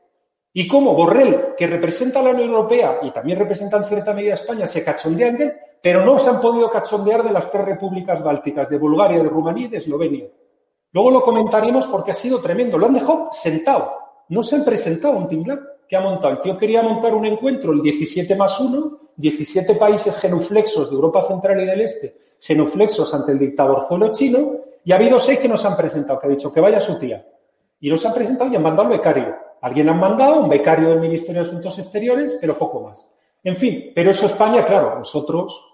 [0.53, 4.31] Y cómo Borrell, que representa a la Unión Europea y también representa en cierta medida
[4.31, 7.65] a España, se cachondean de él, pero no se han podido cachondear de las tres
[7.65, 10.27] repúblicas bálticas, de Bulgaria, de Rumanía y de Eslovenia.
[10.91, 12.77] Luego lo comentaremos porque ha sido tremendo.
[12.77, 13.93] Lo han dejado sentado.
[14.29, 16.33] No se han presentado un tinglán que ha montado.
[16.33, 21.27] El tío quería montar un encuentro, el 17 más 1, 17 países genuflexos de Europa
[21.27, 24.51] Central y del Este, genuflexos ante el dictador zuelo chino,
[24.85, 27.27] y ha habido seis que nos han presentado, que ha dicho que vaya su tía.
[27.81, 29.35] Y nos han presentado y han mandado al becario.
[29.61, 33.07] Alguien han mandado, un becario del Ministerio de Asuntos Exteriores, pero poco más.
[33.43, 35.65] En fin, pero eso España, claro, nosotros,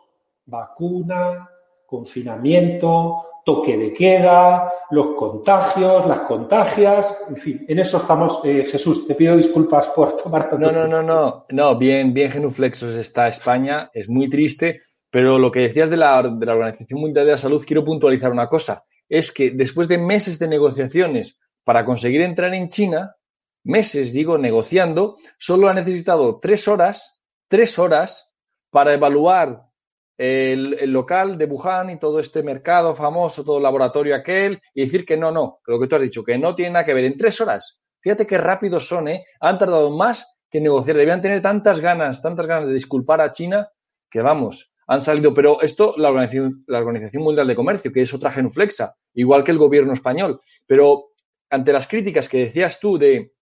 [0.45, 1.49] vacuna,
[1.93, 8.39] confinamiento, toque de queda, los contagios, las contagias, en fin, en eso estamos.
[8.43, 12.31] Eh, Jesús, te pido disculpas por tomar tanto No, no, no, no, no, bien, bien
[12.31, 16.99] genuflexos está España, es muy triste, pero lo que decías de la, de la Organización
[16.99, 21.39] Mundial de la Salud, quiero puntualizar una cosa, es que después de meses de negociaciones
[21.63, 23.15] para conseguir entrar en China,
[23.63, 28.31] meses, digo, negociando, solo ha necesitado tres horas, tres horas
[28.71, 29.72] para evaluar
[30.17, 35.05] el, local de Wuhan y todo este mercado famoso, todo el laboratorio aquel, y decir
[35.05, 37.05] que no, no, lo que tú has dicho, que no tiene nada que ver.
[37.05, 39.25] En tres horas, fíjate qué rápido son, ¿eh?
[39.39, 40.97] Han tardado más que negociar.
[40.97, 43.69] Debían tener tantas ganas, tantas ganas de disculpar a China
[44.09, 45.33] que vamos, han salido.
[45.33, 49.51] Pero esto, la Organización, la Organización Mundial de Comercio, que es otra genuflexa, igual que
[49.51, 50.41] el gobierno español.
[50.67, 51.13] Pero
[51.49, 53.33] ante las críticas que decías tú de,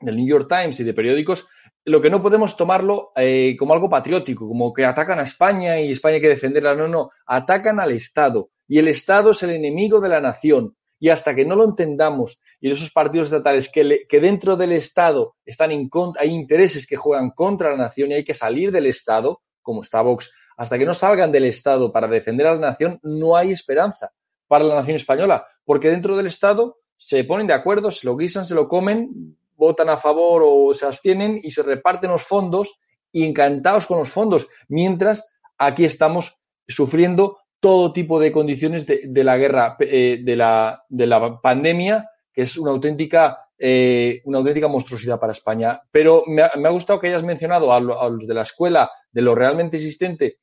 [0.00, 1.48] del New York Times y de periódicos,
[1.88, 5.92] lo que no podemos tomarlo eh, como algo patriótico, como que atacan a España y
[5.92, 6.74] España hay que defenderla.
[6.74, 8.50] No, no, atacan al Estado.
[8.66, 10.76] Y el Estado es el enemigo de la nación.
[11.00, 15.36] Y hasta que no lo entendamos y esos partidos estatales que, que dentro del Estado
[15.44, 18.86] están en contra, hay intereses que juegan contra la nación y hay que salir del
[18.86, 22.98] Estado, como está Vox, hasta que no salgan del Estado para defender a la nación,
[23.04, 24.10] no hay esperanza
[24.48, 28.44] para la nación española, porque dentro del Estado se ponen de acuerdo, se lo guisan,
[28.44, 32.78] se lo comen, votan a favor o se abstienen y se reparten los fondos
[33.12, 35.26] y encantados con los fondos, mientras
[35.58, 41.40] aquí estamos sufriendo todo tipo de condiciones de, la guerra, eh, de, la, de, la,
[41.40, 45.80] pandemia, que es una auténtica, eh, una auténtica monstruosidad para España.
[45.90, 49.76] Pero me ha, gustado que hayas mencionado a, los de la escuela de lo realmente
[49.76, 50.38] existente,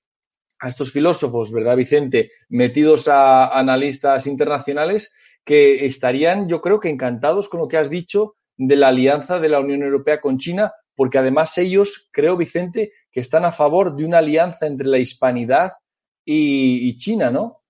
[0.59, 2.31] a estos filósofos, ¿verdad, Vicente?
[2.49, 5.13] Metidos a analistas internacionales
[5.45, 9.49] que estarían, yo creo que encantados con lo que has dicho de la alianza de
[9.49, 14.05] la Unión Europea con China, porque además ellos, creo, Vicente, que están a favor de
[14.05, 15.73] una alianza entre la hispanidad
[16.23, 17.61] y, China, ¿no?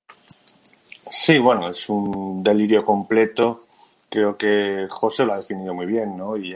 [1.09, 3.65] Sí, bueno, es un delirio completo.
[4.09, 6.37] Creo que José lo ha definido muy bien, ¿no?
[6.37, 6.55] Y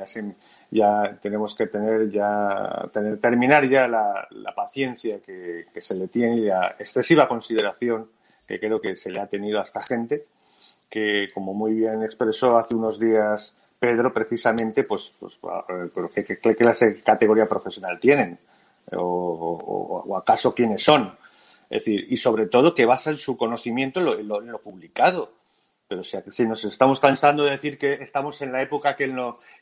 [0.72, 6.42] ya, tenemos que tener ya tener, terminar ya la, paciencia que, se le tiene y
[6.42, 8.10] la excesiva consideración
[8.48, 10.20] que creo que se le ha tenido a esta gente,
[10.89, 15.18] que como muy bien expresó hace unos días Pedro, precisamente, pues,
[15.94, 18.38] pues ¿qué, clase categoría profesional tienen?
[18.94, 21.18] O, acaso quiénes son?
[21.70, 25.32] Es decir, y sobre todo que basan su conocimiento en lo, publicado.
[25.88, 29.15] Pero si, si, nos estamos cansando de decir que estamos en la época que,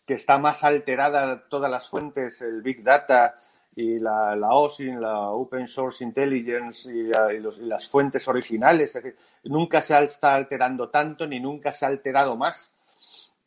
[0.05, 3.35] que está más alterada todas las fuentes, el Big Data
[3.75, 7.11] y la, la OSIN, la Open Source Intelligence y,
[7.59, 12.35] las fuentes originales, es decir, nunca se está alterando tanto ni nunca se ha alterado
[12.35, 12.73] más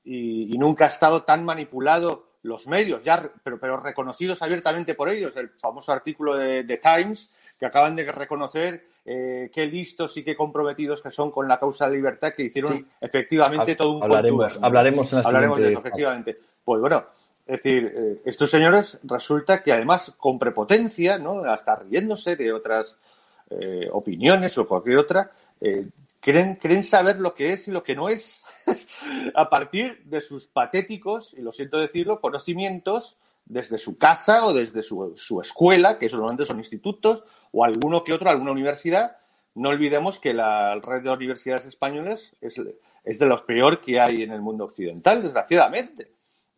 [0.05, 5.37] y, nunca ha estado tan manipulado los medios, ya, pero, pero reconocidos abiertamente por ellos.
[5.37, 11.03] El famoso artículo de, Times, que acaban de reconocer eh, qué listos y qué comprometidos
[11.03, 15.21] que son con la causa de libertad, que hicieron efectivamente todo un hablaremos, hablaremos en
[15.21, 16.39] la Hablaremos de eso, efectivamente.
[16.65, 17.05] Pues bueno,
[17.47, 21.45] es decir, eh, estos señores resulta que además con prepotencia, ¿no?
[21.45, 22.99] hasta riéndose de otras
[23.51, 25.31] eh, opiniones o cualquier otra,
[26.21, 28.40] creen, creen saber lo que es y lo que no es
[29.35, 34.83] a partir de sus patéticos, y lo siento decirlo, conocimientos desde su casa o desde
[34.83, 39.17] su, su escuela, que normalmente son institutos, o alguno que otro, alguna universidad.
[39.55, 42.61] No olvidemos que la red de universidades españolas es,
[43.05, 46.13] es de los peor que hay en el mundo occidental, desgraciadamente.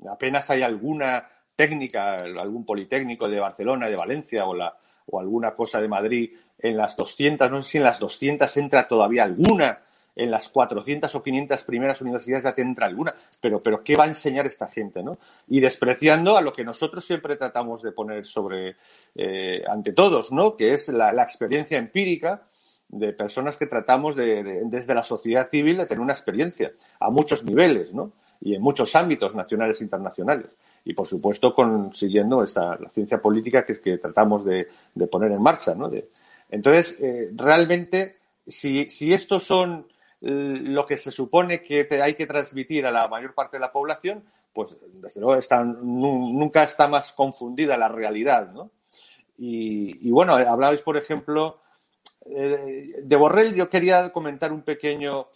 [0.08, 5.80] Apenas hay alguna técnica, algún politécnico de Barcelona, de Valencia o, la, o alguna cosa
[5.80, 9.80] de Madrid en las 200, no sé si en las 200 entra todavía alguna
[10.14, 14.08] en las 400 o 500 primeras universidades ya tendrá alguna, pero, pero ¿qué va a
[14.08, 15.02] enseñar esta gente?
[15.02, 15.18] ¿no?
[15.48, 18.76] Y despreciando a lo que nosotros siempre tratamos de poner sobre,
[19.14, 20.56] eh, ante todos, ¿no?
[20.56, 22.42] que es la, experiencia empírica
[22.88, 27.42] de personas que tratamos de, desde la sociedad civil de tener una experiencia a muchos
[27.44, 28.12] niveles ¿no?
[28.40, 30.46] y en muchos ámbitos nacionales e internacionales.
[30.84, 34.66] Y, por supuesto, consiguiendo esta, la ciencia política que, que tratamos de,
[35.10, 35.74] poner en marcha.
[35.74, 35.88] ¿no?
[36.50, 39.86] entonces, eh, realmente, si, si estos son
[40.22, 44.22] lo que se supone que hay que transmitir a la mayor parte de la población,
[44.52, 45.40] pues desde luego
[45.82, 48.70] nunca está más confundida la realidad, ¿no?
[49.38, 51.58] Y, bueno, hablabais, por ejemplo,
[52.26, 55.26] eh, de Borrell, yo quería comentar un pequeño,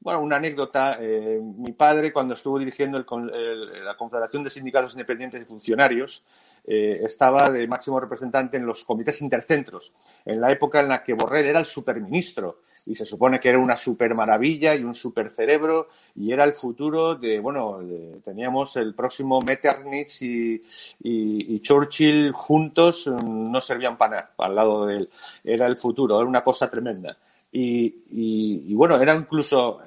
[0.00, 0.98] bueno, una anécdota.
[1.00, 6.22] Eh, mi padre, cuando estuvo dirigiendo la Confederación de Sindicatos Independientes y Funcionarios,
[6.66, 11.14] eh, estaba de máximo representante en los comités intercentros, en la época en la que
[11.14, 15.30] Borrell era el superministro y se supone que era una super maravilla y un super
[15.30, 17.80] cerebro y era el futuro de, bueno,
[18.24, 20.62] teníamos el próximo Metternich y,
[21.02, 25.10] y, Churchill juntos, mm, no servían para nada al lado de él,
[25.42, 27.16] era el futuro, era una cosa tremenda.
[27.56, 29.80] Y, y, bueno, era incluso,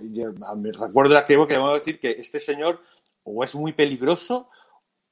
[0.56, 2.80] me recuerdo de aquella que vamos a decir que este señor
[3.24, 4.48] o es muy peligroso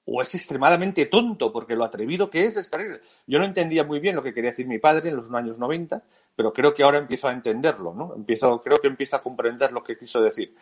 [0.06, 3.02] o es extremadamente tonto, porque lo atrevido que es es terrible.
[3.28, 6.02] Yo no entendía muy bien lo que quería decir mi padre en los años 90,
[6.36, 8.14] pero creo que ahora empiezo a entenderlo, ¿no?
[8.16, 10.54] Empiezo, creo que empiezo a comprender lo que quiso decir.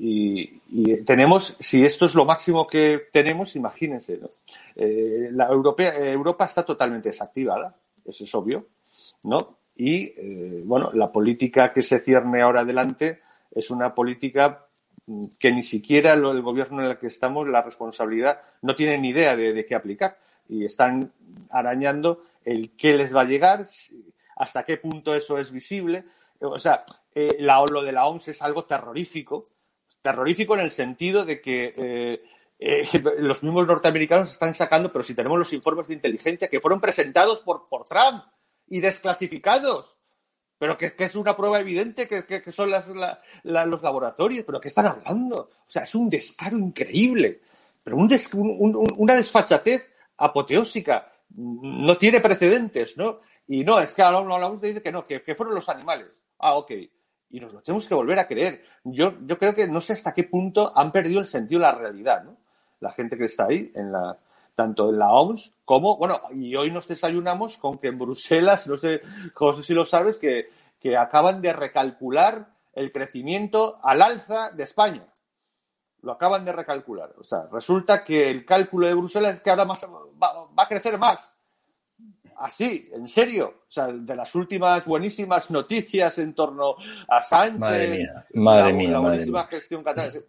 [0.00, 4.28] Y, tenemos, si esto es lo máximo que tenemos, imagínense, ¿no?
[4.76, 7.74] Eh, la Europea, Europa está totalmente desactivada,
[8.04, 8.66] eso es obvio,
[9.24, 9.58] ¿no?
[9.74, 13.20] Y, eh, bueno, la política que se cierne ahora adelante
[13.50, 14.66] es una política
[15.38, 19.36] que ni siquiera el gobierno en el que estamos, la responsabilidad, no tiene ni idea
[19.36, 20.16] de, qué aplicar
[20.48, 21.12] y están
[21.50, 23.66] arañando el qué les va a llegar,
[24.38, 26.04] hasta qué punto eso es visible.
[26.40, 26.84] O sea,
[27.14, 29.44] eh, la, lo de la OMS es algo terrorífico,
[30.00, 32.22] terrorífico en el sentido de que eh,
[32.58, 36.80] eh, los mismos norteamericanos están sacando, pero si tenemos los informes de inteligencia que fueron
[36.80, 38.22] presentados por, por Trump
[38.68, 39.96] y desclasificados,
[40.58, 42.86] pero que, es una prueba evidente que, que son las,
[43.42, 45.50] los laboratorios, pero ¿qué están hablando?
[45.66, 47.40] O sea, es un descaro increíble,
[47.82, 53.20] pero una desfachatez apoteósica, no tiene precedentes, ¿no?
[53.48, 56.06] Y no, es que ahora hablamos de dice que no, que, fueron los animales.
[56.38, 56.70] Ah, ok.
[57.30, 58.62] Y nos lo tenemos que volver a creer.
[58.84, 61.74] Yo, yo creo que no sé hasta qué punto han perdido el sentido de la
[61.74, 62.36] realidad, ¿no?
[62.80, 64.18] La gente que está ahí, en la,
[64.54, 68.76] tanto en la OMS como, bueno, y hoy nos desayunamos con que en Bruselas, no
[68.76, 69.02] sé,
[69.34, 75.06] José si lo sabes, que, que acaban de recalcular el crecimiento al alza de España.
[76.02, 77.14] Lo acaban de recalcular.
[77.18, 80.98] O sea, resulta que el cálculo de Bruselas es que ahora más, va, a crecer
[80.98, 81.32] más.
[82.38, 83.62] Así, en serio.
[83.68, 86.76] O sea, de las últimas buenísimas noticias en torno
[87.08, 87.58] a Sánchez.
[87.58, 88.90] Madre mía, madre mía.
[88.90, 90.20] La buenísima gestión catalana.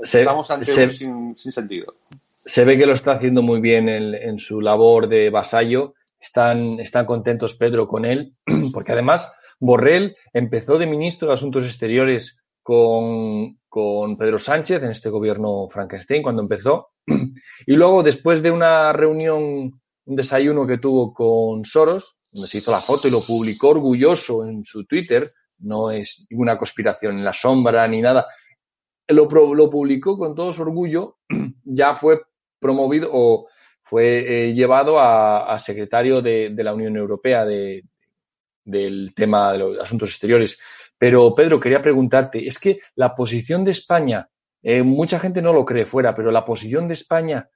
[0.00, 1.94] estamos ante un sin, sin sentido
[2.44, 5.94] se ve que lo está haciendo muy bien en, su labor de vasallo.
[6.20, 8.34] Están, están contentos Pedro con él,
[8.72, 15.08] porque además Borrell empezó de ministro de Asuntos Exteriores con, con Pedro Sánchez en este
[15.08, 16.90] gobierno Frankenstein cuando empezó.
[17.66, 22.70] Y luego, después de una reunión, un desayuno que tuvo con Soros, donde se hizo
[22.70, 27.32] la foto y lo publicó orgulloso en su Twitter, no es ninguna conspiración en la
[27.32, 28.26] sombra ni nada,
[29.08, 31.18] lo, lo publicó con todo su orgullo,
[31.64, 32.20] ya fue
[32.58, 33.48] promovido o
[33.82, 37.84] fue eh, llevado a, secretario de, la Unión Europea de,
[38.64, 40.60] del tema de los asuntos exteriores.
[40.96, 44.28] Pero, Pedro, quería preguntarte, es que la posición de España,
[44.62, 47.50] eh, mucha gente no lo cree fuera, pero la posición de España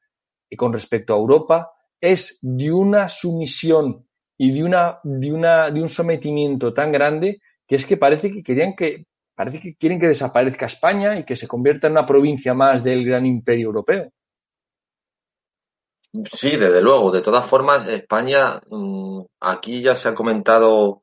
[0.51, 1.71] eh, con respecto a Europa
[2.13, 4.07] es de una sumisión
[4.39, 8.43] y de, una, de, una, de un sometimiento tan grande que es que parece que
[8.43, 12.55] querían que parece que quieren que desaparezca España y que se convierta en una provincia
[12.55, 14.11] más del gran imperio europeo.
[16.33, 17.11] Sí, desde luego.
[17.11, 21.03] De todas formas, España, mm, aquí ya se ha comentado,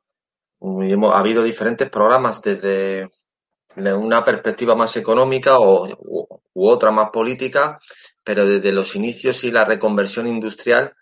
[0.60, 3.10] mm, ha habido diferentes programas desde
[3.76, 7.80] una perspectiva más económica o, u, otra más política,
[8.24, 10.94] pero desde los inicios y la reconversión industrial,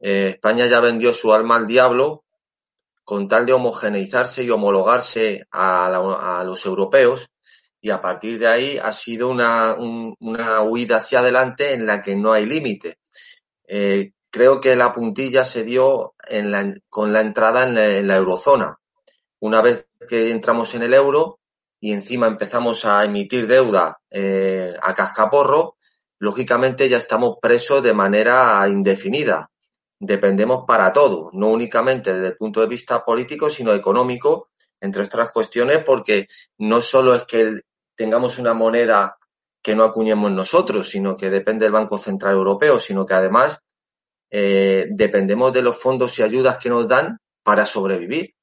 [0.00, 2.24] eh, España ya vendió su alma al diablo
[3.04, 7.30] con tal de homogeneizarse y homologarse a, los europeos
[7.80, 12.16] y a partir de ahí ha sido una, una huida hacia adelante en la que
[12.16, 12.98] no hay límite.
[13.66, 16.14] Eh, creo que la puntilla se dio
[16.88, 18.78] con la entrada en la, eurozona.
[19.40, 21.37] Una vez que entramos en el euro
[21.80, 25.76] y encima empezamos a emitir deuda eh, a cascaporro,
[26.18, 29.50] lógicamente ya estamos presos de manera indefinida.
[30.00, 34.50] Dependemos para todo, no únicamente desde el punto de vista político, sino económico,
[34.80, 37.60] entre otras cuestiones, porque no solo es que
[37.96, 39.16] tengamos una moneda
[39.62, 43.58] que no acuñemos nosotros, sino que depende del Banco Central Europeo, sino que además
[44.30, 48.34] eh, dependemos de los fondos y ayudas que nos dan para sobrevivir.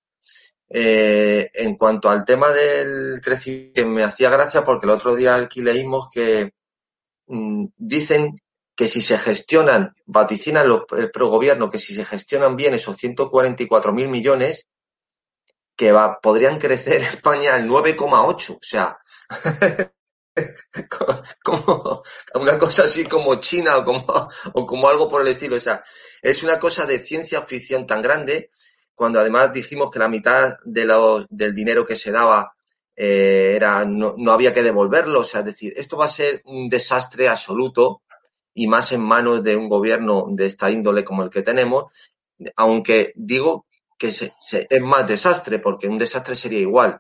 [0.70, 5.62] Eh, en cuanto al tema del crecimiento, me hacía gracia porque el otro día aquí
[5.62, 6.54] leímos que
[7.28, 8.42] mm, dicen
[8.76, 13.94] que si se gestionan, vaticinan los, el progobierno, que si se gestionan bien esos 144
[13.94, 14.68] mil millones,
[15.76, 18.56] que va, podrían crecer España al 9,8.
[18.56, 18.98] O sea,
[21.44, 22.04] como
[22.34, 25.56] una cosa así como China o como, o como algo por el estilo.
[25.56, 25.84] O sea,
[26.22, 28.50] es una cosa de ciencia ficción tan grande
[28.96, 32.56] cuando además dijimos que la mitad de lo, del dinero que se daba
[32.96, 35.20] eh, era no, no, había que devolverlo.
[35.20, 38.02] O sea, es decir, esto va a ser un desastre absoluto
[38.54, 41.92] y más en manos de un gobierno de esta índole como el que tenemos,
[42.56, 43.66] aunque digo
[43.98, 44.34] que se,
[44.70, 47.00] es más desastre, porque un desastre sería igual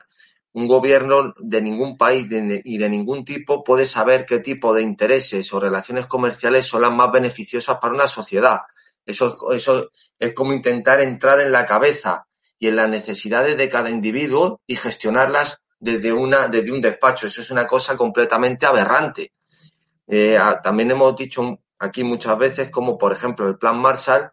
[0.55, 5.53] un gobierno de ningún país y de ningún tipo puede saber qué tipo de intereses
[5.53, 8.61] o relaciones comerciales son las más beneficiosas para una sociedad.
[9.05, 12.27] Eso, eso es como intentar entrar en la cabeza
[12.57, 17.27] y en las necesidades de cada individuo y gestionarlas desde, una, desde un despacho.
[17.27, 19.33] Eso es una cosa completamente aberrante.
[20.07, 24.31] Eh, también hemos dicho aquí muchas veces como, por ejemplo, el Plan Marshall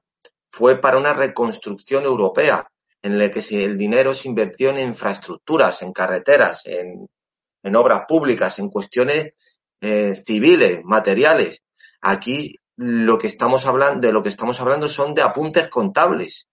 [0.50, 2.66] fue para una reconstrucción europea
[3.02, 7.08] en el que el dinero se invirtió en infraestructuras, en carreteras, en,
[7.62, 9.32] en obras públicas, en cuestiones
[9.80, 11.62] eh, civiles, materiales.
[12.00, 16.48] Aquí lo que estamos hablando, de lo que estamos hablando son de apuntes contables,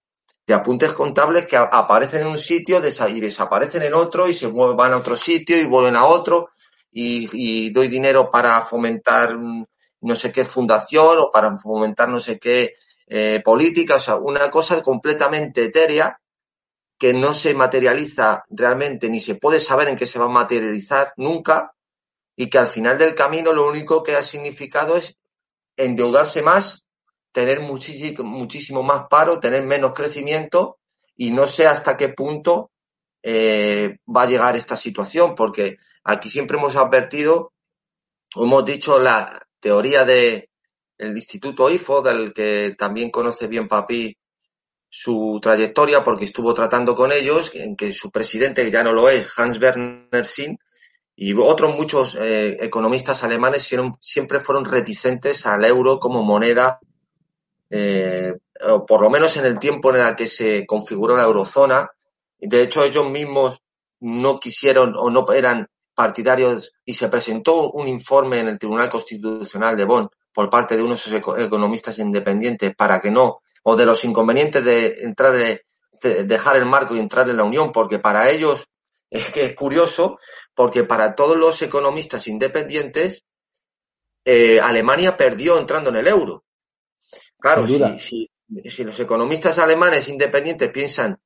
[0.45, 4.93] de apuntes contables que aparecen en un sitio y desaparecen en otro y se van
[4.93, 6.49] a otro sitio y vuelven a otro
[6.91, 12.39] y, y doy dinero para fomentar no sé qué fundación o para fomentar no sé
[12.39, 12.73] qué
[13.07, 16.19] eh, política, o sea, una cosa completamente etérea
[16.97, 21.13] que no se materializa realmente ni se puede saber en qué se va a materializar
[21.17, 21.73] nunca
[22.35, 25.17] y que al final del camino lo único que ha significado es
[25.79, 26.85] endeudarse más,
[27.31, 30.79] tener muchísimo, muchísimo más paro, tener menos crecimiento
[31.15, 32.71] y no sé hasta qué punto
[33.23, 37.53] eh, va a llegar esta situación, porque aquí siempre hemos advertido,
[38.35, 40.49] hemos dicho la teoría de
[40.97, 44.15] el Instituto IFO, del que también conoce bien Papi
[44.89, 49.07] su trayectoria, porque estuvo tratando con ellos, en que su presidente, que ya no lo
[49.07, 50.57] es, Hans Werner Sinn,
[51.21, 56.79] y otros muchos eh, economistas alemanes siempre fueron reticentes al euro como moneda,
[57.69, 58.35] eh,
[58.87, 61.91] por lo menos en el tiempo en el que se configuró la eurozona.
[62.39, 63.61] De hecho, ellos mismos
[63.99, 69.75] no quisieron o no eran partidarios y se presentó un informe en el Tribunal Constitucional
[69.75, 74.63] de Bonn por parte de unos economistas independientes para que no, o de los inconvenientes
[74.63, 78.69] de entrar, de dejar el marco y entrar en la Unión, porque para ellos
[79.09, 80.17] es que es curioso,
[80.59, 83.23] porque para todos los economistas independientes,
[84.25, 86.43] eh, Alemania perdió entrando en el euro.
[87.39, 87.65] Claro,
[87.97, 88.29] si,
[88.65, 91.17] si, los economistas alemanes independientes piensan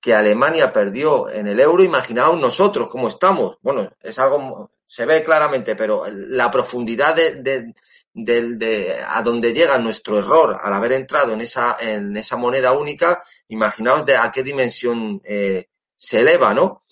[0.00, 3.56] que Alemania perdió en el euro, imaginaos nosotros cómo estamos.
[3.60, 7.72] Bueno, es algo, se ve claramente, pero la profundidad de,
[8.12, 13.22] de, a donde llega nuestro error al haber entrado en esa, en esa moneda única,
[13.46, 16.82] imaginaos de a qué dimensión eh, se eleva, ¿no?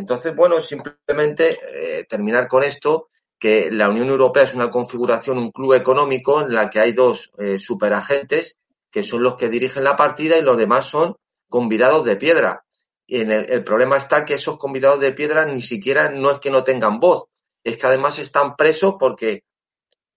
[0.00, 5.50] Entonces, bueno, simplemente eh, terminar con esto, que la Unión Europea es una configuración, un
[5.50, 8.56] club económico en la que hay dos eh, superagentes
[8.90, 11.16] que son los que dirigen la partida y los demás son
[11.48, 12.64] convidados de piedra.
[13.06, 16.50] Y en el, problema está que esos convidados de piedra ni siquiera no es que
[16.50, 17.26] no tengan voz,
[17.62, 19.44] es que además están presos porque,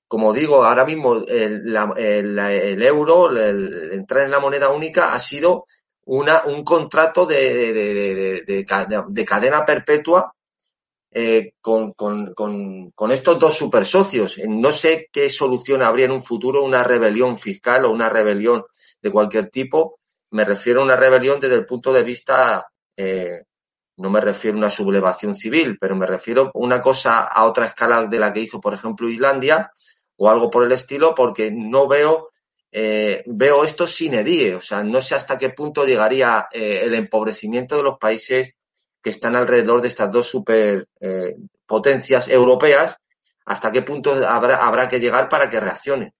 [0.07, 5.65] como digo, ahora mismo el, el euro, el, entrar en la moneda única ha sido
[6.06, 8.66] una, un contrato de, de,
[9.08, 10.34] de, cadena perpetua
[11.12, 14.38] eh, con, con, con, con, estos dos super socios.
[14.47, 18.64] No sé qué solución habría en un futuro una rebelión fiscal o una rebelión
[19.01, 19.99] de cualquier tipo.
[20.32, 23.43] Me refiero a una rebelión desde el punto de vista, eh,
[23.97, 27.68] no me refiero a una sublevación civil, pero me refiero a una cosa a otra
[27.68, 29.72] escala de la que hizo, por ejemplo, Islandia
[30.18, 32.32] o algo por el estilo, porque no veo
[32.76, 36.95] eh, veo esto sin edie, o sea, no sé hasta qué punto llegaría eh, el
[36.95, 38.55] empobrecimiento de los países
[38.99, 42.97] que están alrededor de estas dos superpotencias eh, europeas,
[43.45, 46.13] hasta qué punto habrá, habrá que llegar para que reaccionen.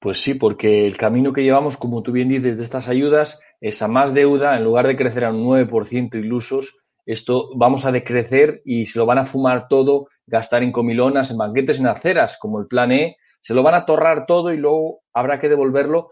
[0.00, 3.82] Pues sí, porque el camino que llevamos, como tú bien dices, de estas ayudas es
[3.82, 8.62] a más deuda, en lugar de crecer a un 9% ilusos, esto vamos a decrecer
[8.64, 12.58] y se lo van a fumar todo, gastar en comilonas, en banquetes, en aceras, como
[12.58, 16.10] el plan E, se lo van a torrar todo y luego habrá que devolverlo.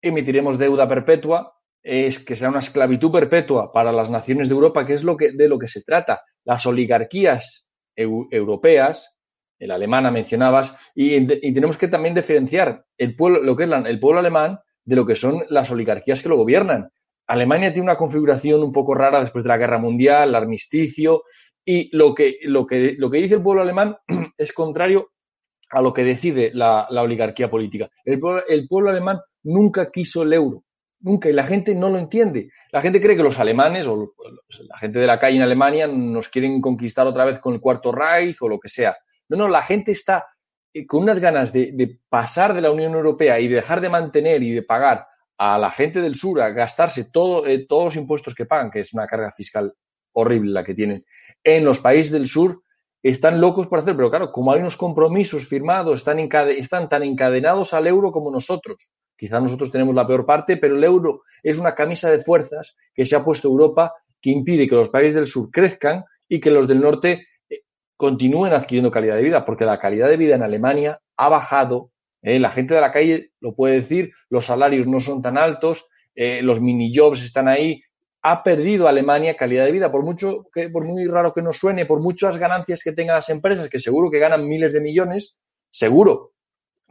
[0.00, 1.52] Emitiremos deuda perpetua,
[1.82, 5.32] es que sea una esclavitud perpetua para las naciones de Europa, que es lo que,
[5.32, 6.22] de lo que se trata.
[6.44, 9.18] Las oligarquías europeas,
[9.58, 14.20] el alemana mencionabas, y, tenemos que también diferenciar el pueblo, lo que es el pueblo
[14.20, 16.88] alemán de lo que son las oligarquías que lo gobiernan.
[17.26, 21.24] Alemania tiene una configuración un poco rara después de la guerra mundial, el armisticio,
[21.66, 23.98] y lo que, lo que, lo que dice el pueblo alemán
[24.38, 25.10] es contrario
[25.70, 27.88] a lo que decide la, oligarquía política.
[28.04, 30.64] El, pueblo alemán nunca quiso el euro,
[31.00, 32.50] nunca, y la gente no lo entiende.
[32.72, 34.12] La gente cree que los alemanes o
[34.68, 37.92] la gente de la calle en Alemania nos quieren conquistar otra vez con el Cuarto
[37.92, 38.96] Reich o lo que sea.
[39.28, 40.26] No, no, la gente está
[40.72, 44.42] eh, con unas ganas de, pasar de la Unión Europea y de dejar de mantener
[44.42, 45.06] y de pagar
[45.38, 48.80] a la gente del sur a gastarse todo, eh, todos los impuestos que pagan, que
[48.80, 49.72] es una carga fiscal
[50.12, 51.04] horrible la que tienen,
[51.44, 52.62] en los países del sur,
[53.02, 57.72] están locos por hacer, pero claro, como hay unos compromisos firmados, están, están tan encadenados
[57.74, 58.90] al euro como nosotros.
[59.16, 63.06] Quizás nosotros tenemos la peor parte, pero el euro es una camisa de fuerzas que
[63.06, 66.66] se ha puesto Europa que impide que los países del sur crezcan y que los
[66.66, 67.60] del norte eh,
[67.96, 71.92] continúen adquiriendo calidad de vida, porque la calidad de vida en Alemania ha bajado.
[72.22, 75.88] Eh, la gente de la calle lo puede decir, los salarios no son tan altos,
[76.14, 77.82] eh, los mini jobs están ahí,
[78.28, 81.86] ha perdido Alemania calidad de vida, por mucho que, por muy raro que nos suene,
[81.86, 85.38] por muchas ganancias que tengan las empresas, que seguro que ganan miles de millones,
[85.70, 86.32] seguro.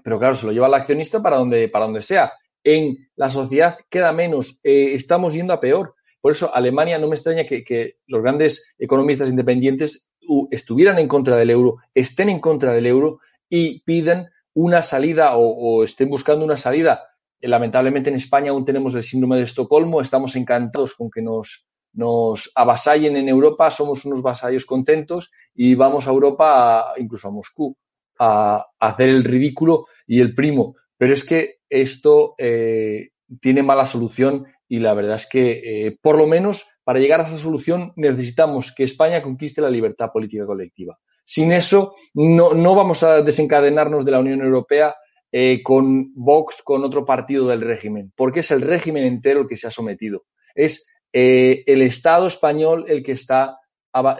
[0.02, 2.32] Pero claro, se lo lleva el accionista para donde, para donde sea.
[2.64, 5.96] En la sociedad queda menos, eh, estamos yendo a peor.
[6.22, 10.10] Por eso Alemania no me extraña que, los grandes economistas independientes
[10.52, 13.20] estuvieran en contra del euro, estén en contra del euro
[13.50, 17.04] y pidan una salida o estén buscando una salida
[17.42, 22.52] lamentablemente en España aún tenemos el síndrome de Estocolmo, estamos encantados con que nos, nos
[22.56, 27.76] avasallen en Europa, somos unos vasallos contentos y vamos a Europa, incluso a Moscú,
[28.20, 30.76] a, hacer el ridículo y el primo.
[30.98, 33.10] Pero es que esto eh,
[33.42, 37.24] tiene mala solución y la verdad es que, eh, por lo menos, para llegar a
[37.24, 40.98] esa solución necesitamos que España conquiste la libertad política colectiva.
[41.26, 44.96] Sin eso, no, no vamos a desencadenarnos de la Unión Europea
[45.32, 49.58] eh, con Vox, con otro partido del régimen, porque es el régimen entero el que
[49.58, 50.26] se ha sometido.
[50.54, 53.58] Es eh, el Estado español el que está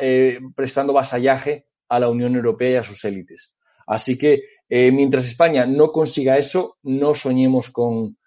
[0.02, 3.56] eh, prestando vasallaje a la Unión Europea y a sus élites.
[3.88, 8.18] Así que mientras España no consiga eso, no soñemos con,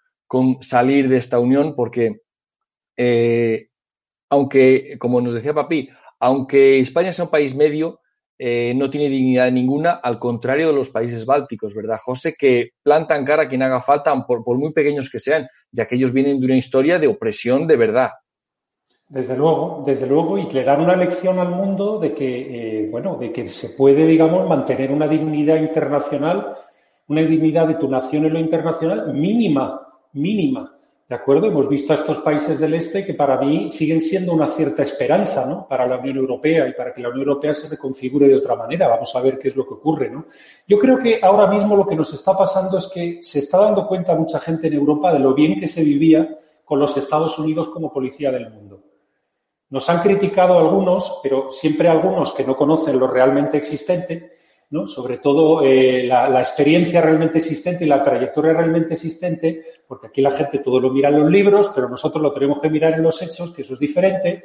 [0.61, 2.21] salir de esta unión porque,
[4.29, 7.99] aunque, como nos decía Papi, aunque España sea un país medio,
[8.39, 12.35] no tiene dignidad ninguna, al contrario de los países bálticos, ¿verdad, José?
[12.37, 15.95] Que plantan cara a quien haga falta, por, por muy pequeños que sean, ya que
[15.95, 18.11] ellos vienen de una historia de opresión de verdad.
[19.09, 23.17] Desde luego, desde luego, y que dar una lección al mundo de que, eh, bueno,
[23.17, 26.55] de que se puede, digamos, mantener una dignidad internacional,
[27.07, 29.81] una dignidad de tu nación en lo internacional mínima,
[30.13, 30.78] mínima.
[31.09, 31.47] ¿De acuerdo?
[31.47, 35.43] Hemos visto a estos países del este que para mí siguen siendo una cierta esperanza,
[35.43, 35.67] ¿no?
[35.67, 38.87] Para la Unión Europea y para que la Unión Europea se reconfigure de otra manera.
[38.87, 40.27] Vamos a ver qué es lo que ocurre, ¿no?
[40.67, 43.87] Yo creo que ahora mismo lo que nos está pasando es que se está dando
[43.87, 47.69] cuenta mucha gente en Europa de lo bien que se vivía con los Estados Unidos
[47.69, 48.83] como policía del mundo.
[49.71, 54.37] Nos han criticado algunos, pero siempre algunos que no conocen lo realmente existente,
[54.85, 60.31] sobre todo eh, la, experiencia realmente existente y la trayectoria realmente existente, porque aquí la
[60.31, 63.19] gente todo lo mira en los libros, pero nosotros lo tenemos que mirar en los
[63.21, 64.43] hechos, que eso es diferente,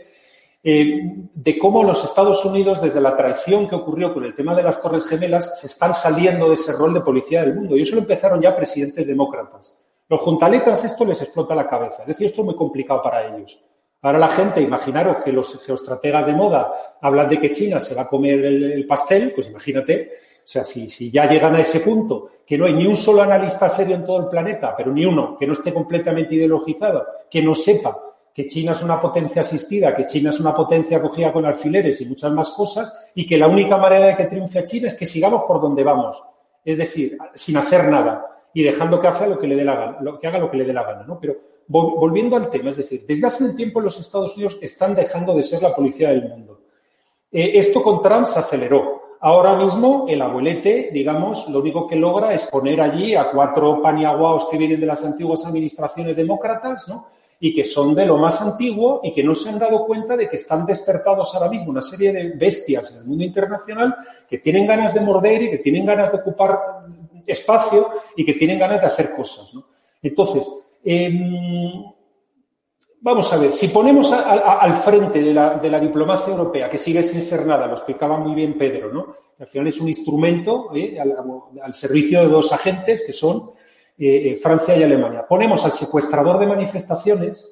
[0.63, 4.63] eh, de cómo los Estados Unidos, desde la traición que ocurrió con el tema de
[4.63, 7.77] las Torres Gemelas, se están saliendo de ese rol de policía del mundo.
[7.77, 9.79] Y eso lo empezaron ya presidentes demócratas.
[10.09, 12.03] Los juntaletras esto les explota la cabeza.
[12.03, 13.63] Es decir, esto es muy complicado para ellos.
[14.05, 18.03] Ahora la gente, imaginaros que los geoestrategas de moda hablan de que China se va
[18.03, 20.11] a comer el, pastel, pues imagínate,
[20.45, 23.23] o sea, si, si, ya llegan a ese punto, que no hay ni un solo
[23.23, 27.41] analista serio en todo el planeta, pero ni uno que no esté completamente ideologizado, que
[27.41, 27.99] no sepa
[28.35, 32.05] que China es una potencia asistida, que China es una potencia acogida con alfileres y
[32.05, 35.45] muchas más cosas, y que la única manera de que triunfe China es que sigamos
[35.45, 36.23] por donde vamos,
[36.63, 40.19] es decir, sin hacer nada y dejando que haga lo que le dé la gana,
[40.21, 41.19] que haga lo que le dé la gana, ¿no?
[41.19, 45.35] Pero volviendo al tema, es decir, desde hace un tiempo los Estados Unidos están dejando
[45.35, 46.61] de ser la policía del mundo.
[47.33, 49.03] Eh, esto con Trump se aceleró.
[49.21, 54.49] Ahora mismo el abuelete, digamos, lo único que logra es poner allí a cuatro paniaguaos
[54.51, 57.09] que vienen de las antiguas administraciones demócratas, ¿no?
[57.41, 60.29] Y que son de lo más antiguo y que no se han dado cuenta de
[60.29, 63.97] que están despertados ahora mismo una serie de bestias en el mundo internacional
[64.29, 66.59] que tienen ganas de morder y que tienen ganas de ocupar
[67.27, 69.65] espacio y que tienen ganas de hacer cosas, ¿no?
[70.03, 70.47] Entonces,
[70.85, 71.83] Em,
[73.01, 77.47] vamos a ver, si ponemos al frente de la, diplomacia europea, que sigue sin ser
[77.47, 79.17] nada, lo explicaba muy bien Pedro, ¿no?
[79.39, 80.99] Al final es un instrumento ¿eh?
[81.01, 83.51] al, servicio de dos agentes que son
[83.99, 85.27] eh, eh, Francia y Alemania.
[85.27, 87.51] Ponemos al secuestrador de manifestaciones,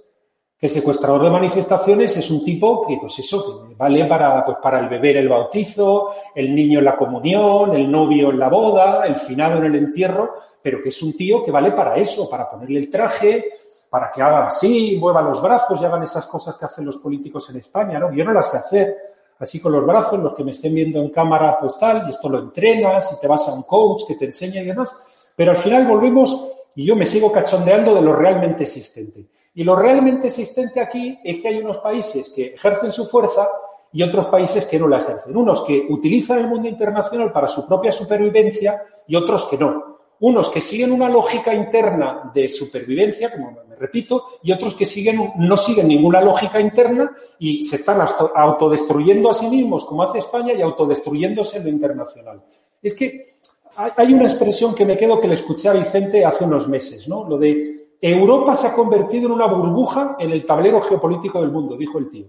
[0.57, 4.79] que el secuestrador de manifestaciones es un tipo que, pues eso, vale para, pues para
[4.79, 9.17] el beber el bautizo, el niño en la comunión, el novio en la boda, el
[9.17, 12.79] finado en el entierro, pero que es un tío que vale para eso, para ponerle
[12.79, 13.53] el traje,
[13.91, 17.51] para que haga así, mueva los brazos y hagan esas cosas que hacen los políticos
[17.51, 18.13] en España, ¿no?
[18.13, 18.97] Yo no las sé hacer
[19.39, 22.29] así con los brazos, los que me estén viendo en cámara, pues tal, y esto
[22.29, 24.97] lo entrenas y te vas a un coach que te enseña y demás,
[25.35, 29.27] pero al final volvemos y yo me sigo cachondeando de lo realmente existente.
[29.55, 33.47] Y lo realmente existente aquí es que hay unos países que ejercen su fuerza
[33.93, 35.37] y otros países que no la ejercen.
[35.37, 39.92] Unos que utilizan el mundo internacional para su propia supervivencia y otros que no
[40.23, 45.33] unos que siguen una lógica interna de supervivencia, como me repito, y otros que siguen,
[45.37, 47.11] no siguen ninguna lógica interna
[47.41, 47.99] y se están
[48.37, 52.41] autodestruyendo a sí mismos, como hace España, y autodestruyéndose en lo internacional.
[52.81, 53.33] Es que
[53.75, 57.29] hay una expresión que me quedo que le escuché a Vicente hace unos meses, ¿no?
[57.29, 61.77] Lo de Europa se ha convertido en una burbuja en el tablero geopolítico del mundo,
[61.77, 62.27] dijo el tío.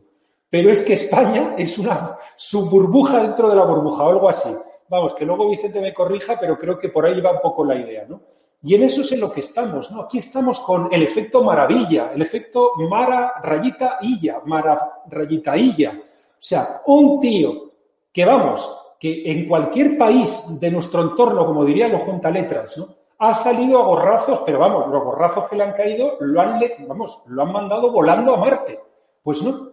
[0.49, 4.49] Pero es que España es una subburbuja dentro de la burbuja o algo así.
[4.93, 7.73] Vamos, que luego Vicente me corrija, pero creo que por ahí va un poco la
[7.73, 8.21] idea, ¿no?
[8.61, 10.01] Y en eso es en lo que estamos, ¿no?
[10.01, 15.99] Aquí estamos con el efecto maravilla, el efecto mara rayita illa, mara rayita illa.
[15.99, 17.71] O sea, un tío
[18.13, 22.89] que vamos, que en cualquier país de nuestro entorno, como dirían los juntaletras, ¿no?
[23.17, 27.23] Ha salido a gorrazos, pero vamos, los gorrazos que le han caído lo han, vamos,
[27.25, 28.79] lo han mandado volando a Marte.
[29.23, 29.71] Pues no.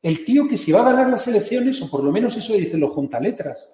[0.00, 2.80] El tío que si va a ganar las elecciones, o por lo menos eso dicen
[2.80, 3.68] los juntaletras,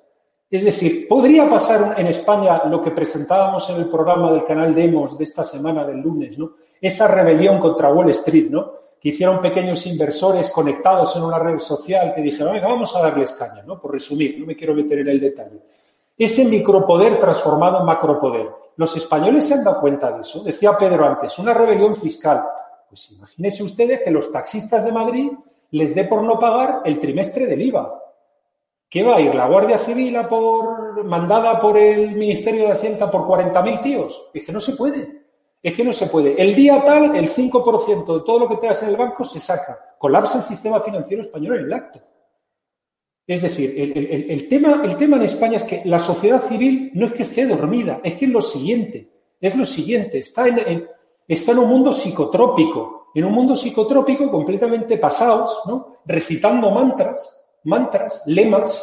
[0.51, 5.19] es decir, podría pasar en España lo que presentábamos en el programa del canal Demos
[5.19, 6.53] de esta semana del lunes, ¿no?
[6.81, 8.73] Esa rebelión contra Wall Street, ¿no?
[8.99, 13.33] Que hicieron pequeños inversores conectados en una red social que dijeron, venga, vamos a darles
[13.33, 13.79] caña, ¿no?
[13.79, 15.61] Por resumir, no me quiero meter en el detalle.
[16.17, 18.49] Ese micropoder transformado en macropoder.
[18.77, 20.43] Los españoles se han dado cuenta de eso.
[20.43, 22.43] Decía Pedro antes, una rebelión fiscal.
[22.89, 25.31] Pues imagínense ustedes que los taxistas de Madrid
[25.73, 28.08] les dé por no pagar el trimestre del IVA
[28.91, 33.11] ¿Qué va a ir la Guardia Civil a por, mandada por el Ministerio de Hacienda
[33.11, 34.30] por 40.000 tíos?
[34.32, 35.24] Es que no se puede.
[35.62, 36.41] Es que no se puede.
[36.41, 39.41] El día tal, el 5% de todo lo que te das en el banco se
[39.41, 39.78] saca.
[39.99, 42.01] colapsa el sistema financiero español en el acto.
[43.26, 47.12] Es decir, el, tema, el tema en España es que la sociedad civil no es
[47.12, 50.89] que esté dormida, es que es lo siguiente, es lo siguiente, está en,
[51.26, 55.99] está en un mundo psicotrópico, en un mundo psicotrópico completamente pasados, ¿no?
[56.07, 57.38] recitando mantras,
[57.69, 58.83] mantras, lemas,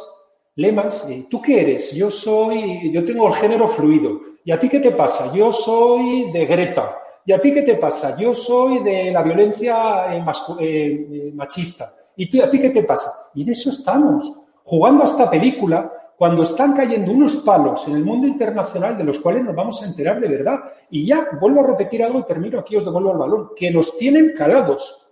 [0.55, 1.09] lemas.
[1.09, 1.93] Eh, ¿Tú qué eres?
[1.93, 4.21] Yo soy, yo tengo el género fluido.
[4.45, 5.33] ¿Y a ti qué te pasa?
[5.33, 6.95] Yo soy de Greta.
[7.25, 8.15] ¿Y a ti qué te pasa?
[8.15, 10.23] Yo soy de la violencia eh,
[10.59, 11.91] eh, machista.
[12.15, 13.11] ¿Y tú, a ti qué te pasa?
[13.33, 14.31] Y en eso estamos,
[14.63, 19.19] jugando a esta película cuando están cayendo unos palos en el mundo internacional de los
[19.19, 20.59] cuales nos vamos a enterar de verdad.
[20.91, 23.97] Y ya vuelvo a repetir algo y termino aquí, os devuelvo el balón, que los
[23.97, 25.04] tienen calados,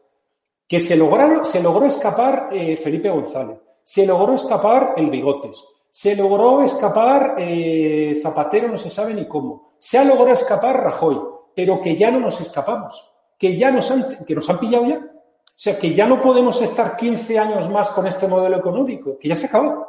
[0.73, 0.97] que se,
[1.43, 8.19] se logró escapar eh, Felipe González, se logró escapar el Bigotes, se logró escapar eh,
[8.23, 11.21] Zapatero, no se sabe ni cómo, se ha logrado escapar Rajoy,
[11.55, 13.07] pero que ya no nos escapamos,
[13.37, 14.95] que ya nos han, que nos han pillado ya.
[14.97, 19.27] O sea, que ya no podemos estar 15 años más con este modelo económico, que
[19.27, 19.85] ya se acabó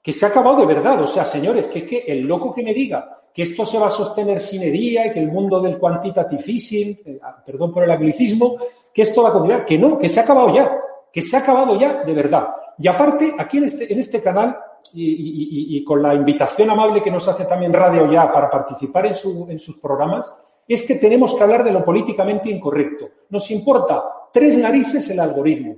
[0.00, 1.02] que se ha acabado de verdad.
[1.02, 3.90] O sea, señores, que, que el loco que me diga que esto se va a
[3.90, 7.90] sostener sin herida y que el mundo del quantitative easing, eh, ah, perdón por el
[7.92, 8.56] anglicismo,
[8.92, 10.76] que esto va a continuar, que no, que se ha acabado ya,
[11.12, 12.48] que se ha acabado ya de verdad.
[12.76, 14.58] Y aparte, aquí en este, en este canal,
[14.92, 19.46] y, con la invitación amable que nos hace también Radio Ya para participar en, su,
[19.48, 20.32] en sus programas,
[20.66, 23.08] es que tenemos que hablar de lo políticamente incorrecto.
[23.30, 25.76] Nos importa tres narices el algoritmo.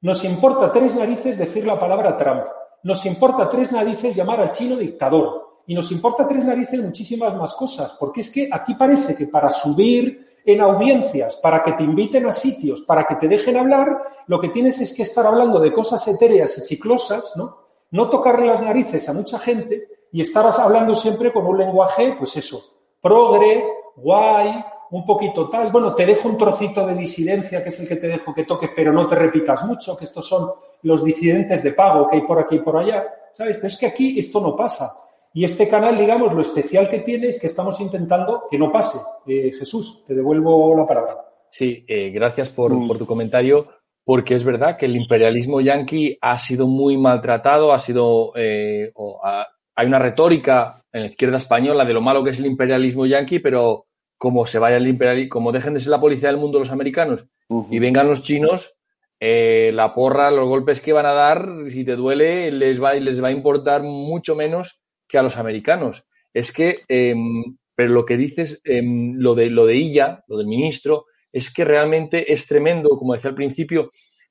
[0.00, 2.44] Nos importa tres narices decir la palabra Trump
[2.84, 5.43] nos importa tres narices llamar al chino dictador.
[5.66, 9.50] Y nos importa tres narices muchísimas más cosas, porque es que aquí parece que para
[9.50, 14.40] subir en audiencias, para que te inviten a sitios, para que te dejen hablar, lo
[14.40, 17.64] que tienes es que estar hablando de cosas etéreas y chiclosas, ¿no?
[17.90, 22.36] No tocarle las narices a mucha gente y estar hablando siempre con un lenguaje, pues
[22.36, 22.62] eso,
[23.00, 23.64] progre,
[23.96, 25.72] guay, un poquito tal.
[25.72, 28.70] Bueno, te dejo un trocito de disidencia, que es el que te dejo que toques,
[28.76, 30.52] pero no te repitas mucho, que estos son
[30.82, 33.56] los disidentes de pago que hay por aquí y por allá, ¿sabes?
[33.56, 35.03] Pero es que aquí esto no pasa.
[35.36, 38.98] Y este canal, digamos, lo especial que tiene es que estamos intentando que no pase.
[39.26, 41.16] Eh, Jesús, te devuelvo la palabra.
[41.50, 42.86] Sí, eh, gracias por, mm.
[42.86, 43.66] por, tu comentario,
[44.04, 48.92] porque es verdad que el imperialismo yanqui ha sido muy maltratado, ha sido, eh,
[49.74, 53.40] hay una retórica en la izquierda española de lo malo que es el imperialismo yanqui,
[53.40, 56.70] pero como se vaya el imperialismo, como dejen de ser la policía del mundo los
[56.70, 57.26] americanos
[57.70, 58.78] y vengan los chinos,
[59.18, 63.22] eh, la porra, los golpes que van a dar, si te duele, les va, les
[63.22, 66.06] va a importar mucho menos que a los americanos.
[66.32, 70.46] Es que, em, pero lo que dices, em, lo, de, lo de ella, lo del
[70.46, 73.90] ministro, es que realmente es tremendo, como decía al principio,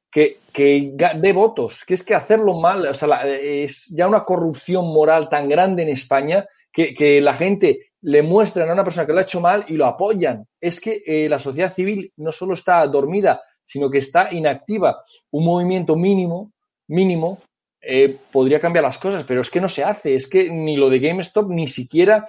[0.09, 4.85] que, que dé votos, que es que hacerlo mal, o sea, es ya una corrupción
[4.85, 9.13] moral tan grande en España que, que, la gente le muestran a una persona que
[9.13, 10.45] lo ha hecho mal y lo apoyan.
[10.61, 15.01] Es que eh, la sociedad civil no solo está dormida, sino que está inactiva.
[15.31, 16.53] Un movimiento mínimo,
[16.87, 17.41] mínimo,
[17.85, 20.15] eh, podría cambiar las cosas, pero es que no se hace.
[20.15, 22.25] Es que ni lo de GameStop ni siquiera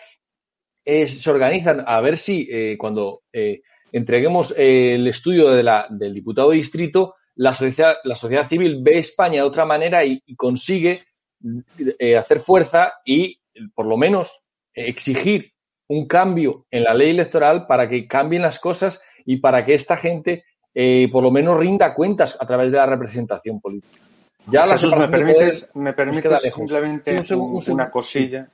[0.84, 1.84] eh, se organizan.
[1.86, 3.22] A ver si eh, cuando
[3.92, 8.98] entreguemos el estudio de la, del diputado de distrito, la sociedad, la sociedad civil ve
[8.98, 11.02] España de otra manera y, consigue
[12.16, 13.40] hacer fuerza y,
[13.74, 15.52] por lo menos, exigir
[15.88, 19.96] un cambio en la ley electoral para que cambien las cosas y para que esta
[19.96, 20.44] gente
[20.74, 24.03] eh, por lo menos rinda cuentas a través de la representación política.
[24.46, 27.22] Ya Jesús, ¿me permites, me permites simplemente
[27.68, 28.48] una cosilla?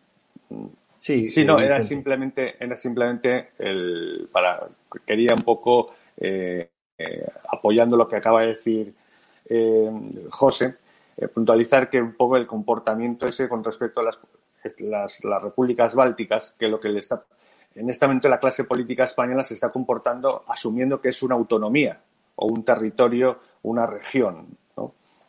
[0.98, 4.68] Sí, sí, no, era simplemente, era simplemente el, para,
[5.06, 6.68] quería un poco, eh,
[6.98, 8.94] eh, apoyando lo que acaba de decir
[10.28, 10.76] José,
[11.34, 14.18] puntualizar que un poco el comportamiento ese con respecto a las,
[14.78, 17.24] las, las repúblicas bálticas, que lo que le está,
[17.74, 22.00] en este momento la clase política española se está comportando asumiendo que es una autonomía,
[22.36, 24.46] o un territorio, una región.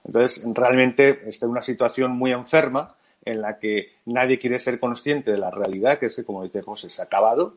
[0.03, 5.31] Entonces, realmente está en una situación muy enferma en la que nadie quiere ser consciente
[5.31, 7.55] de la realidad, que es como dice José, se ha acabado,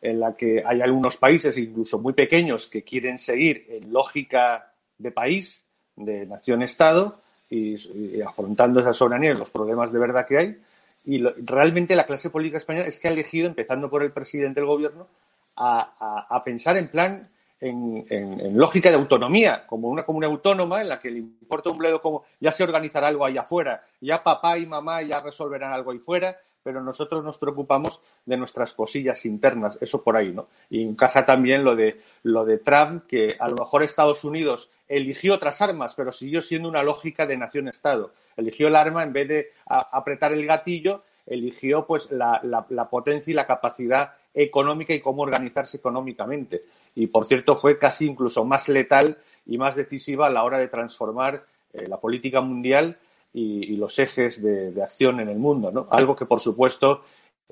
[0.00, 5.10] en la que hay algunos países, incluso muy pequeños, que quieren seguir en lógica de
[5.10, 5.64] país,
[5.96, 7.20] de nación-estado,
[7.50, 10.58] y, afrontando esa soberanía y los problemas de verdad que hay.
[11.04, 14.68] Y realmente la clase política española es que ha elegido, empezando por el presidente del
[14.68, 15.06] gobierno,
[15.54, 17.28] a pensar en plan
[17.62, 22.02] en, lógica de autonomía, como una comunidad autónoma en la que le importa un bledo
[22.02, 25.98] como ya se organizará algo allá afuera, ya papá y mamá ya resolverán algo ahí
[25.98, 30.48] fuera, pero nosotros nos preocupamos de nuestras cosillas internas, eso por ahí, ¿no?
[30.70, 35.34] Y encaja también lo de lo de Trump, que a lo mejor Estados Unidos eligió
[35.34, 38.12] otras armas, pero siguió siendo una lógica de nación-estado.
[38.36, 43.34] Eligió el arma en vez de apretar el gatillo, eligió pues la, la potencia y
[43.34, 46.62] la capacidad económica y cómo organizarse económicamente.
[46.94, 50.68] Y, por cierto, fue casi incluso más letal y más decisiva a la hora de
[50.68, 52.98] transformar eh, la política mundial
[53.34, 55.88] y, los ejes de, acción en el mundo, ¿no?
[55.90, 57.02] Algo que, por supuesto,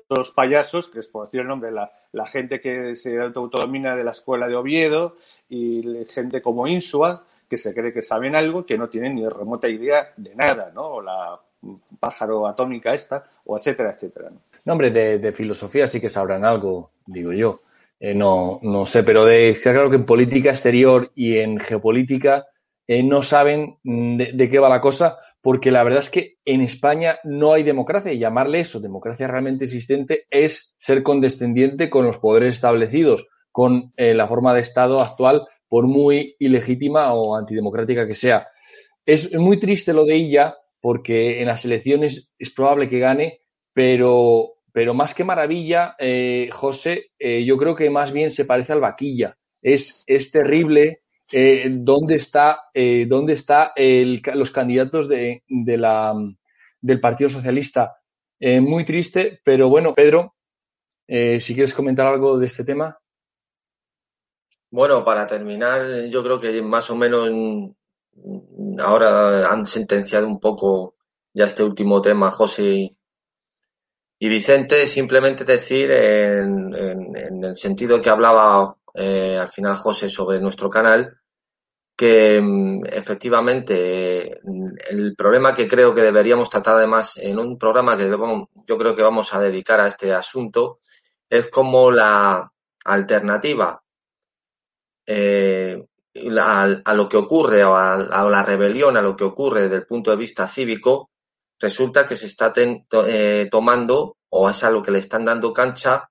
[0.09, 4.03] los payasos, que es por decir el nombre, la, la gente que se autodomina de
[4.03, 5.17] la escuela de Oviedo
[5.49, 9.67] y gente como Insua, que se cree que saben algo, que no tienen ni remota
[9.67, 10.83] idea de nada, ¿no?
[10.83, 11.39] O la
[11.99, 14.31] pájaro atómica esta, o etcétera, etcétera.
[14.65, 14.73] ¿no?
[14.73, 17.61] hombre, de, filosofía sí que sabrán algo, digo yo.
[18.03, 22.47] Eh, no, no sé, pero de, claro que en política exterior y en geopolítica
[22.87, 27.19] eh, no saben de, qué va la cosa, porque la verdad es que en España
[27.23, 32.55] no hay democracia y llamarle eso democracia realmente existente es ser condescendiente con los poderes
[32.55, 38.47] establecidos, con eh, la forma de Estado actual, por muy ilegítima o antidemocrática que sea.
[39.05, 43.41] Es muy triste lo de ella porque en las elecciones es probable que gane,
[43.73, 48.73] pero, pero más que maravilla, eh, José, eh, yo creo que más bien se parece
[48.73, 49.37] al vaquilla.
[49.61, 51.01] Es, es terrible
[51.31, 52.59] eh, dónde está,
[53.07, 53.73] dónde está
[54.33, 57.97] los candidatos de, del Partido Socialista.
[58.39, 60.35] muy triste, pero bueno, Pedro,
[61.07, 62.97] si quieres comentar algo de este tema.
[64.71, 67.29] Bueno, para terminar, yo creo que más o menos
[68.79, 70.95] ahora han sentenciado un poco
[71.33, 72.97] ya este último tema, José
[74.23, 76.75] y Vicente, simplemente decir en,
[77.43, 81.17] el sentido que hablaba eh, al final José sobre nuestro canal,
[81.97, 84.39] que mm, efectivamente
[84.91, 88.07] el problema que creo que deberíamos tratar además en un programa que
[88.67, 90.81] yo creo que vamos a dedicar a este asunto
[91.27, 92.47] es como la
[92.85, 93.81] alternativa
[95.07, 95.83] eh,
[96.39, 100.11] a, lo que ocurre o a, la rebelión, a lo que ocurre desde el punto
[100.11, 101.09] de vista cívico,
[101.61, 106.09] resulta que se está eh, tomando o es a lo que le están dando cancha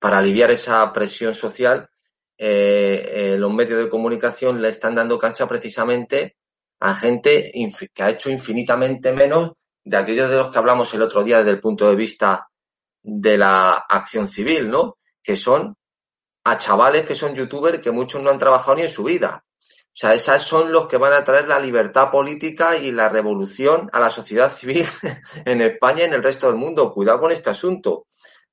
[0.00, 1.88] para aliviar esa presión social.
[2.36, 6.36] Eh, los medios de comunicación le están dando cancha precisamente
[6.80, 7.52] a gente
[7.92, 9.52] que ha hecho infinitamente menos
[9.84, 12.48] de aquellos de los que hablamos el otro día desde el punto de vista
[13.02, 14.98] de la acción civil, ¿no?
[15.22, 15.76] Que son
[16.44, 19.44] a chavales que son youtubers que muchos no han trabajado ni en su vida.
[19.98, 23.90] O sea, esas son los que van a traer la libertad política y la revolución
[23.92, 24.86] a la sociedad civil
[25.44, 26.94] en España y en el resto del mundo.
[26.94, 28.06] Cuidado con este asunto,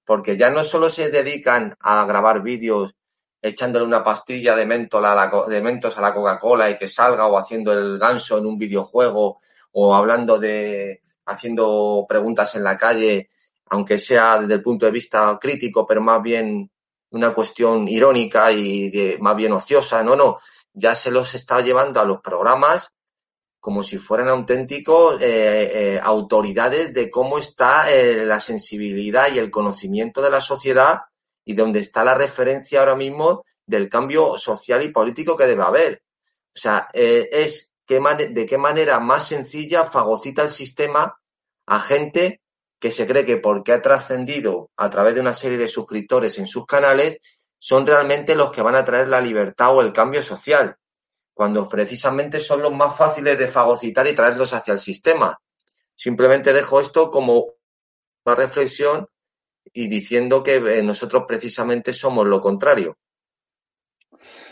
[0.03, 2.95] porque ya no solo se dedican a grabar vídeos
[3.39, 7.27] echándole una pastilla de, mentos a la, de mentos a la Coca-Cola y que salga
[7.27, 9.39] o haciendo el ganso en un videojuego
[9.73, 13.29] o hablando de haciendo preguntas en la calle,
[13.69, 16.71] aunque sea desde el punto de vista crítico, pero más bien
[17.11, 20.03] una cuestión irónica y más bien ociosa.
[20.03, 20.39] No, no,
[20.75, 22.91] ya se los está llevando a los programas
[23.65, 29.49] como si fueran auténticos eh, eh, autoridades de cómo está eh, la sensibilidad y el
[29.49, 30.99] conocimiento de la sociedad
[31.43, 36.03] y donde está la referencia ahora mismo del cambio social y político que debe haber.
[36.55, 41.19] O sea, es de qué manera más sencilla fagocita el sistema
[41.65, 42.41] a gente
[42.79, 46.45] que se cree que porque ha trascendido a través de una serie de suscriptores en
[46.45, 47.19] sus canales,
[47.65, 50.77] son realmente los que van a traer la libertad o el cambio social,
[51.33, 55.41] cuando precisamente son los más fáciles de fagocitar y traerlos hacia el sistema.
[55.95, 57.55] Simplemente dejo esto como
[58.23, 59.07] una reflexión
[59.73, 62.99] y diciendo que eh, nosotros precisamente somos lo contrario.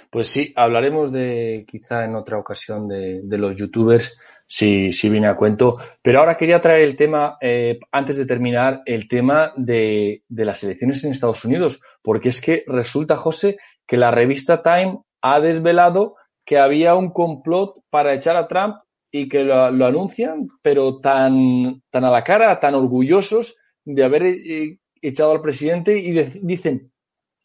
[0.09, 4.20] Pues sí, hablaremos de quizá en otra ocasión de, los youtubers,
[4.54, 5.74] si, si, viene a cuento.
[6.04, 10.64] Pero ahora quería traer el tema, eh, antes de terminar, el tema de, de, las
[10.64, 16.18] elecciones en Estados Unidos, porque es que resulta, José, que la revista Time ha desvelado
[16.45, 18.76] que había un complot para echar a Trump
[19.12, 24.78] y que lo, anuncian, pero tan, tan a la cara, tan orgullosos de haber eh,
[25.01, 26.12] echado al presidente y
[26.43, 26.91] dicen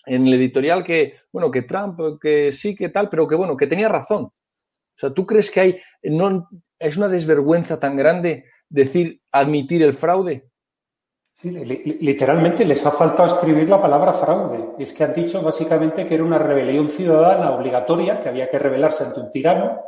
[0.05, 3.67] en el editorial que, bueno, que Trump, que sí, que tal, pero que bueno, que
[3.67, 4.25] tenía razón.
[4.25, 6.49] O sea, ¿tú crees que hay, no,
[6.79, 10.49] es una desvergüenza tan grande decir, admitir el fraude?
[11.41, 14.71] literalmente les ha faltado escribir la palabra fraude.
[14.79, 19.05] Es que han dicho básicamente que era una rebelión ciudadana obligatoria, que había que rebelarse
[19.05, 19.81] ante un tirano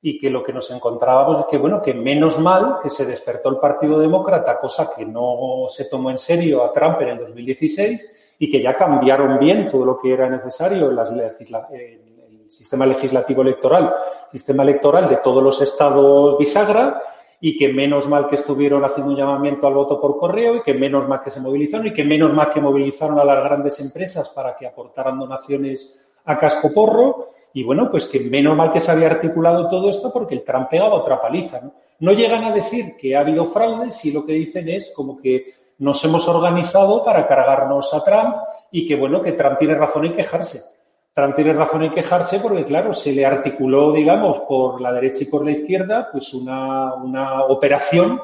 [0.00, 3.50] y que lo que nos encontrábamos es que, bueno, que menos mal que se despertó
[3.50, 8.14] el Partido Demócrata, cosa que no se tomó en serio a Trump en el 2016
[8.38, 12.05] y que ya cambiaron bien todo lo que era necesario en,
[12.48, 13.94] sistema legislativo electoral,
[14.30, 17.02] sistema electoral de todos los estados bisagra
[17.40, 20.74] y que menos mal que estuvieron haciendo un llamamiento al voto por correo y que
[20.74, 24.28] menos mal que se movilizaron y que menos mal que movilizaron a las grandes empresas
[24.30, 25.94] para que aportaran donaciones
[26.24, 30.12] a casco porro y bueno, pues que menos mal que se había articulado todo esto
[30.12, 31.60] porque el Trump pegaba otra paliza.
[31.60, 31.72] ¿no?
[32.00, 35.54] no llegan a decir que ha habido fraude, si lo que dicen es como que
[35.78, 38.36] nos hemos organizado para cargarnos a Trump
[38.70, 40.75] y que bueno, que Trump tiene razón en quejarse.
[41.16, 45.28] Trump tiene razón en quejarse porque, claro, se le articuló, digamos, por la derecha y
[45.28, 48.20] por la izquierda, pues una, una operación,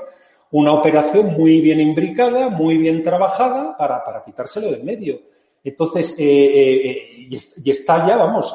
[0.51, 5.22] una operación muy bien imbricada, muy bien trabajada para, para quitárselo del medio.
[5.64, 8.53] Entonces, eh, eh, eh y, está ya, vamos,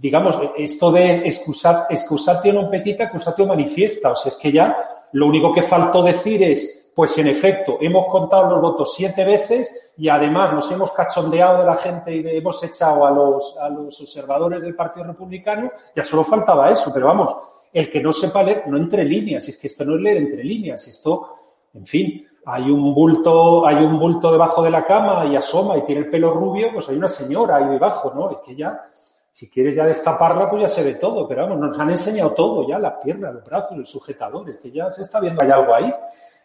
[0.00, 4.12] digamos, esto de excusar, excusatio non petita, excusatio manifiesta.
[4.12, 4.80] O sea, es que ya
[5.12, 9.92] lo único que faltó decir es, pues en efecto, hemos contado los votos siete veces
[9.96, 14.00] y además nos hemos cachondeado de la gente y hemos echado a los, a los
[14.00, 17.36] observadores del Partido Republicano, ya solo faltaba eso, pero vamos,
[17.72, 20.44] el que no sepa leer, no entre líneas, es que esto no es leer entre
[20.44, 21.36] líneas, esto,
[21.74, 25.82] en fin, hay un bulto, hay un bulto debajo de la cama y asoma y
[25.82, 28.30] tiene el pelo rubio, pues hay una señora ahí debajo, ¿no?
[28.30, 28.88] Es que ya,
[29.32, 32.68] si quieres ya destaparla, pues ya se ve todo, pero vamos, nos han enseñado todo
[32.68, 35.74] ya, las piernas, los brazos, el sujetador, es que ya se está viendo hay algo
[35.74, 35.92] ahí.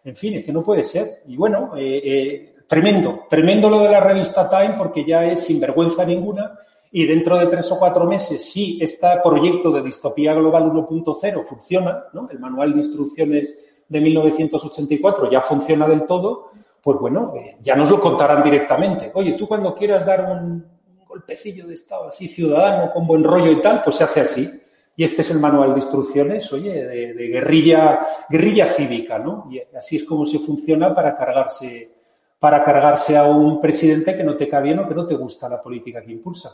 [0.03, 1.23] En fin, es que no puede ser.
[1.27, 6.05] Y bueno, eh, eh, tremendo, tremendo lo de la revista Time porque ya es sinvergüenza
[6.05, 6.59] ninguna
[6.91, 12.05] y dentro de tres o cuatro meses, si este proyecto de distopía global 1.0 funciona,
[12.13, 12.27] ¿no?
[12.31, 13.55] el manual de instrucciones
[13.87, 19.11] de 1984 ya funciona del todo, pues bueno, eh, ya nos lo contarán directamente.
[19.13, 23.59] Oye, tú cuando quieras dar un, golpecillo de Estado así ciudadano, con buen rollo y
[23.59, 24.61] tal, pues se hace así.
[24.99, 29.47] Y este es el manual de instrucciones, oye, de, guerrilla, guerrilla cívica, ¿no?
[29.49, 31.89] Y así es como se funciona para cargarse,
[32.37, 35.47] para cargarse a un presidente que no te cae bien o que no te gusta
[35.47, 36.49] la política que impulsa.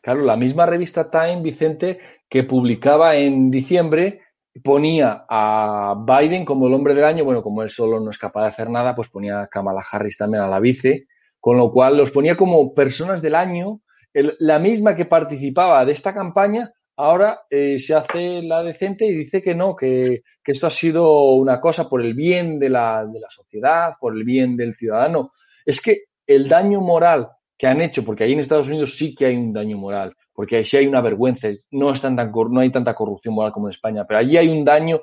[0.00, 4.22] Claro, la misma revista Time, Vicente, que publicaba en diciembre,
[4.64, 8.44] ponía a Biden como el hombre del año, bueno, como él solo no es capaz
[8.44, 11.06] de hacer nada, pues ponía a Kamala Harris también a la vice,
[11.38, 13.82] con lo cual los ponía como personas del año,
[14.14, 16.72] la misma que participaba de esta campaña,
[17.02, 21.60] ahora eh, se hace la decente y dice que no, que, esto ha sido una
[21.60, 25.32] cosa por el bien de la, de la, sociedad, por el bien del ciudadano.
[25.66, 27.28] Es que el daño moral
[27.58, 30.56] que han hecho, porque ahí en Estados Unidos sí que hay un daño moral, porque
[30.56, 33.72] ahí sí hay una vergüenza, no, es tan, no hay tanta corrupción moral como en
[33.72, 35.00] España, pero allí hay un daño.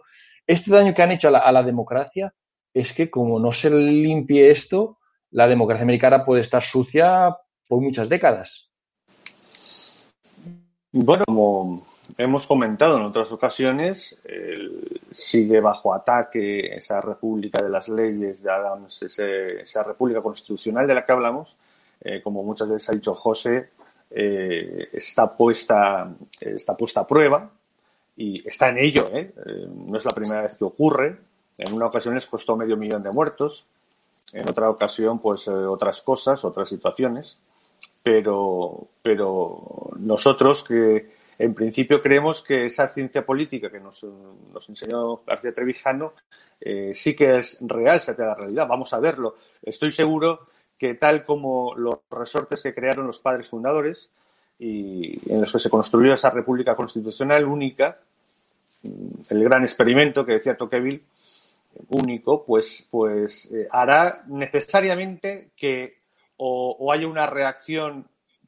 [0.48, 2.34] Este daño que han hecho a la, a la democracia
[2.74, 5.00] es que como no se limpie esto,
[5.32, 7.36] la democracia americana puede estar sucia
[7.68, 8.69] por muchas décadas.
[10.92, 11.86] Bueno, como
[12.18, 14.18] hemos comentado en otras ocasiones,
[15.12, 18.40] sigue bajo ataque esa república de las leyes
[19.12, 21.56] esa república constitucional de la que hablamos,
[22.02, 23.70] eh, como muchas veces ha dicho José,
[24.10, 27.52] eh, está, puesta, está puesta a prueba
[28.18, 29.10] y está en ello.
[29.14, 29.32] ¿eh?
[29.68, 31.20] no es la primera vez que ocurre.
[31.60, 33.66] En una ocasión les costó medio millón de muertos,
[34.34, 37.38] en otra ocasión, pues otras cosas, otras situaciones
[38.04, 44.06] pero, pero nosotros que en principio creemos que esa ciencia política que nos,
[44.68, 46.14] enseñó García Trevijano
[46.60, 48.68] eh, sí que es real, se la realidad.
[48.68, 49.38] Vamos a verlo.
[49.64, 50.48] Estoy seguro
[50.78, 54.10] que tal como los resortes que crearon los padres fundadores
[54.60, 58.00] y en los que se construyó esa república constitucional única,
[58.84, 61.04] mm, el gran experimento que decía Tocqueville,
[61.90, 65.96] único, pues, pues eh, hará necesariamente que
[66.40, 68.08] o, haya una reacción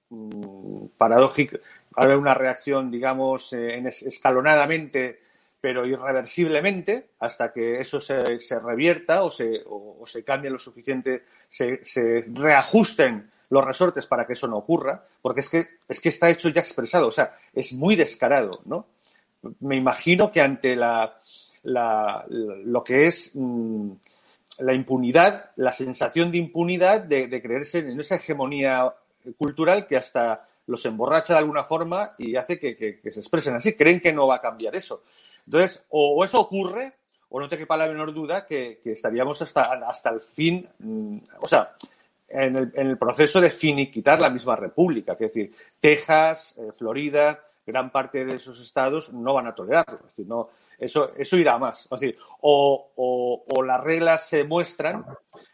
[0.09, 1.59] mm, paradójica,
[1.95, 5.19] haya una reacción, digamos, eh, escalonadamente,
[5.59, 11.83] pero irreversiblemente, hasta que eso se, revierta o se, o, se cambie lo suficiente, se,
[11.83, 16.29] se, reajusten los resortes para que eso no ocurra, porque es que, es que está
[16.29, 18.87] hecho ya expresado, o sea, es muy descarado, ¿no?
[19.59, 21.19] Me imagino que ante la,
[21.63, 23.91] la, lo que es mm,
[24.61, 28.93] la impunidad, la sensación de impunidad de, creerse en esa hegemonía
[29.37, 33.73] cultural que hasta los emborracha de alguna forma y hace que, se expresen así.
[33.73, 35.03] Creen que no va a cambiar eso.
[35.45, 36.93] Entonces, o, eso ocurre,
[37.29, 41.47] o no te quepa la menor duda que, estaríamos hasta, hasta el fin, mm, o
[41.47, 41.73] sea,
[42.29, 45.13] en el, proceso de finiquitar la misma república.
[45.13, 49.95] Es decir, Texas, eh, Florida, gran parte de esos estados no van a tolerarlo.
[49.95, 50.49] Es decir, no,
[50.81, 51.83] eso, eso irá más.
[51.83, 55.05] Es decir, o, las reglas se muestran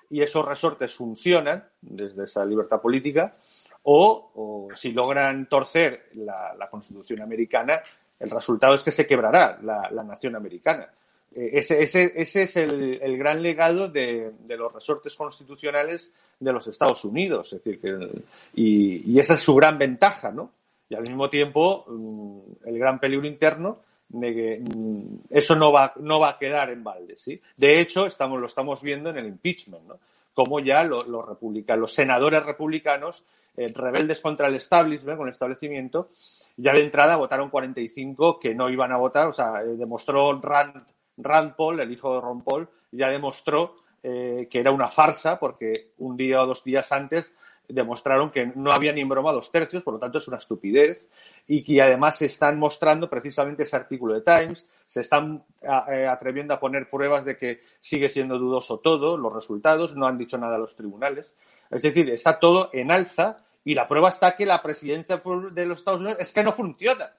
[0.09, 3.36] y esos resortes funcionan desde esa libertad política,
[3.84, 7.82] o, si logran torcer la, Constitución americana,
[8.19, 10.89] el resultado es que se quebrará la, nación americana.
[11.36, 16.09] Eh, ese, ese, ese es el, gran legado de, los resortes constitucionales
[16.39, 17.51] de los Estados Unidos.
[17.51, 18.23] Es decir, que,
[18.53, 20.51] y, y, esa es su gran ventaja, ¿no?
[20.89, 26.30] Y al mismo tiempo, mm, el gran peligro interno mm, eso no va, no va
[26.30, 27.16] a quedar en balde.
[27.18, 27.39] ¿sí?
[27.55, 29.99] De hecho, estamos, lo estamos viendo en el impeachment, ¿no?
[30.34, 33.24] como ya los, republicanos, los senadores republicanos,
[33.55, 36.10] eh, rebeldes contra el establishment, con el establecimiento,
[36.58, 40.84] ya de entrada votaron 45 que no iban a votar, o sea, eh, demostró Rand,
[41.18, 45.89] Rand, Paul, el hijo de Ron Paul, ya demostró eh, que era una farsa porque
[45.97, 47.34] un día o dos días antes
[47.68, 51.05] demostraron que no había ni broma dos tercios, por lo tanto es una estupidez,
[51.47, 56.53] y que además se están mostrando precisamente ese artículo de Times, se están eh, atreviendo
[56.53, 60.55] a poner pruebas de que sigue siendo dudoso todo, los resultados, no han dicho nada
[60.55, 61.34] a los tribunales.
[61.70, 65.80] Es decir, está todo en alza y la prueba está que la presidencia de los
[65.80, 67.11] Estados Unidos es que no funciona.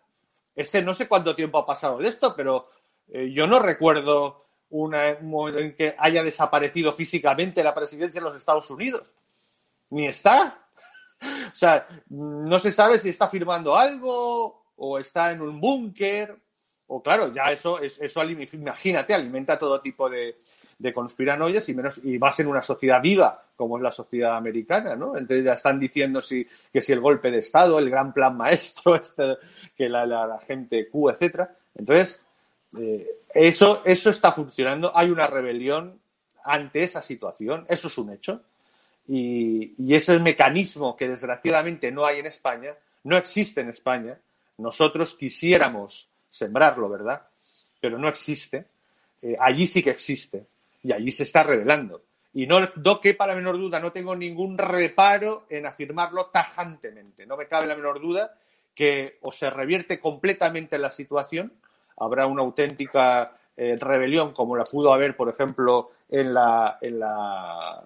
[0.55, 2.70] Este no sé cuánto tiempo ha pasado de esto, pero
[3.11, 8.36] eh, yo no recuerdo un momento en que haya desaparecido físicamente la presidencia de los
[8.36, 9.03] Estados Unidos.
[9.91, 10.55] Ni está.
[11.20, 16.39] O sea, no se sabe si está firmando algo o está en un búnker.
[16.86, 20.36] O claro, ya eso, eso imagínate, alimenta todo tipo de,
[20.78, 24.95] de conspiranoias y menos y más en una sociedad viva como es la sociedad americana,
[24.95, 25.16] ¿no?
[25.16, 28.95] Entonces ya están diciendo si, que si el golpe de Estado, el gran plan maestro,
[29.03, 29.36] este,
[29.76, 31.57] que la, la, gente Q, etcétera.
[31.74, 32.22] Entonces,
[32.78, 34.97] eh, eso, eso está funcionando.
[34.97, 35.99] Hay una rebelión
[36.45, 37.66] ante esa situación.
[37.68, 38.43] Eso es un hecho.
[39.09, 44.18] Y, y ese mecanismo que desgraciadamente no hay en España, no existe en España.
[44.59, 47.22] Nosotros quisiéramos sembrarlo, ¿verdad?
[47.80, 48.66] Pero no existe.
[49.22, 50.46] Eh, allí sí que existe.
[50.82, 52.02] Y allí se está revelando.
[52.34, 57.26] Y no, no quepa la menor duda, no tengo ningún reparo en afirmarlo tajantemente.
[57.26, 58.36] No me cabe la menor duda
[58.74, 61.52] que o se revierte completamente la situación,
[61.96, 67.82] habrá una auténtica eh, rebelión como la pudo haber, por ejemplo, en, la, en, la,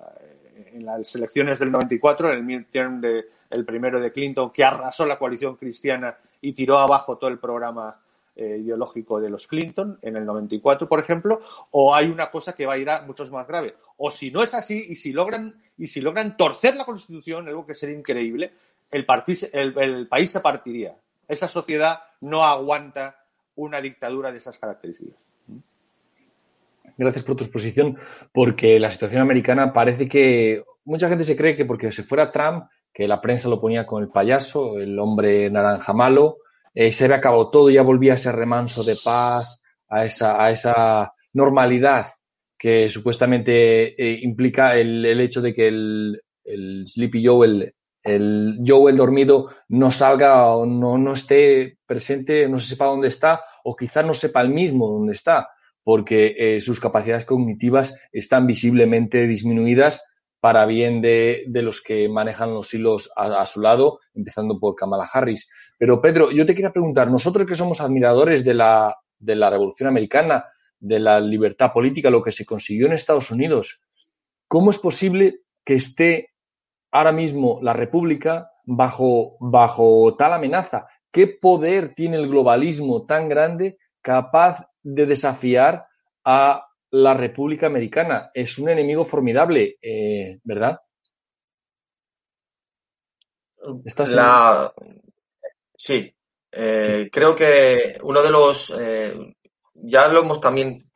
[0.72, 5.06] en las elecciones del 94, en el midterm de, el primero de Clinton, que arrasó
[5.06, 7.94] la coalición cristiana y tiró abajo todo el programa
[8.34, 11.40] eh, ideológico de los Clinton en el 94, por ejemplo,
[11.70, 13.74] o hay una cosa que va a ir a muchos más grave.
[13.98, 17.66] O si no es así, y si logran, y si logran torcer la Constitución, algo
[17.66, 18.52] que sería increíble,
[18.90, 19.06] el,
[19.52, 20.96] el país se partiría.
[21.28, 23.16] Esa sociedad no aguanta
[23.56, 25.16] una dictadura de esas características.
[26.96, 27.96] Gracias por tu exposición,
[28.32, 32.64] porque la situación americana parece que mucha gente se cree que porque se fuera Trump,
[32.92, 36.38] que la prensa lo ponía con el payaso, el hombre naranja malo,
[36.74, 40.50] eh, se había acabado todo, ya volvía a ese remanso de paz, a esa, a
[40.50, 42.06] esa normalidad
[42.58, 47.74] que supuestamente eh, implica el, el, hecho de que el, el Sleepy Joe, el,
[48.04, 53.08] el Joe el dormido, no salga o no, no esté presente, no se sepa dónde
[53.08, 55.48] está, o quizás no sepa el mismo dónde está,
[55.84, 60.02] porque eh, sus capacidades cognitivas están visiblemente disminuidas
[60.42, 65.08] para bien de, de los que manejan los hilos a, su lado, empezando por Kamala
[65.12, 65.48] Harris.
[65.78, 69.88] Pero Pedro, yo te quería preguntar, nosotros que somos admiradores de la, de la Revolución
[69.88, 70.44] Americana,
[70.80, 73.82] de la libertad política, lo que se consiguió en Estados Unidos,
[74.48, 76.30] ¿cómo es posible que esté
[76.90, 80.88] ahora mismo la República bajo, bajo tal amenaza?
[81.12, 85.86] ¿Qué poder tiene el globalismo tan grande capaz de desafiar
[86.24, 88.30] a la República Americana?
[88.34, 90.78] Es un enemigo formidable, eh, ¿verdad?
[93.84, 94.72] ¿Estás la...
[95.74, 96.14] Sí,
[96.50, 99.14] eh, sí, creo que uno de los, eh,
[99.74, 100.90] ya lo hemos también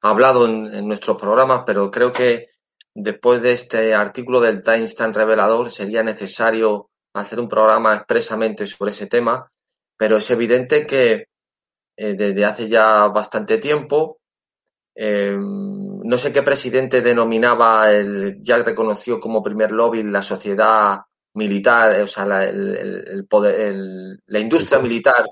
[0.00, 2.50] hablado en, en, nuestros programas, pero creo que
[2.92, 8.90] después de este artículo del Times tan revelador sería necesario hacer un programa expresamente sobre
[8.90, 9.50] ese tema,
[9.96, 11.28] pero es evidente que
[11.96, 14.18] eh, desde hace ya bastante tiempo,
[14.94, 21.00] eh, no sé qué presidente denominaba el ya reconoció como primer lobby la sociedad
[21.34, 25.28] militar, o sea, la, el, el poder, el, la industria militar.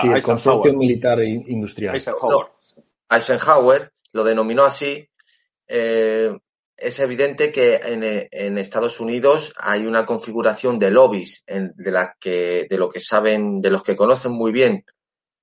[0.00, 1.94] Sí, el consorcio militar e industrial.
[1.94, 2.46] Eisenhower.
[3.08, 5.08] Eisenhower lo denominó así.
[5.68, 6.36] Eh,
[6.76, 12.16] es evidente que en, en, Estados Unidos hay una configuración de lobbies en, de la
[12.18, 14.84] que de lo que saben de los que conocen muy bien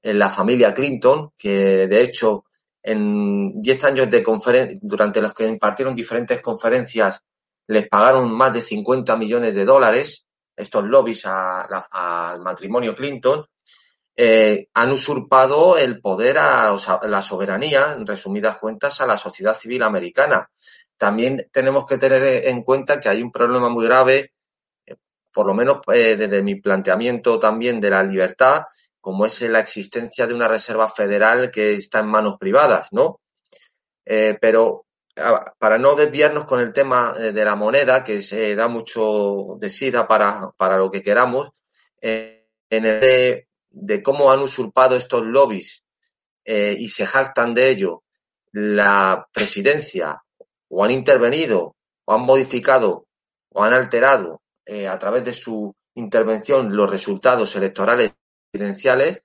[0.01, 2.45] en la familia Clinton que de hecho
[2.83, 7.23] en 10 años de conferencia durante los que impartieron diferentes conferencias
[7.67, 10.25] les pagaron más de 50 millones de dólares
[10.55, 13.45] estos lobbies al matrimonio Clinton
[14.15, 19.57] eh, han usurpado el poder a, sea, la soberanía en resumidas cuentas a la sociedad
[19.57, 20.49] civil americana.
[20.97, 24.33] También tenemos que tener en cuenta que hay un problema muy grave,
[24.85, 24.95] eh,
[25.33, 28.63] por lo menos eh, desde mi planteamiento también de la libertad,
[29.01, 33.19] como es la existencia de una reserva federal que está en manos privadas, ¿no?
[34.05, 34.85] Eh, pero
[35.59, 39.69] para no desviarnos con el tema eh, de la moneda, que se da mucho de
[39.69, 41.49] sida para, para lo que queramos,
[41.99, 45.83] eh, en el de, cómo han usurpado estos lobbies
[46.43, 48.03] y se jactan de ello
[48.51, 50.21] la presidencia
[50.69, 51.75] o han intervenido
[52.05, 53.05] o han modificado
[53.49, 54.41] o han alterado
[54.89, 58.11] a través de su intervención los resultados electorales
[58.51, 59.23] presidenciales,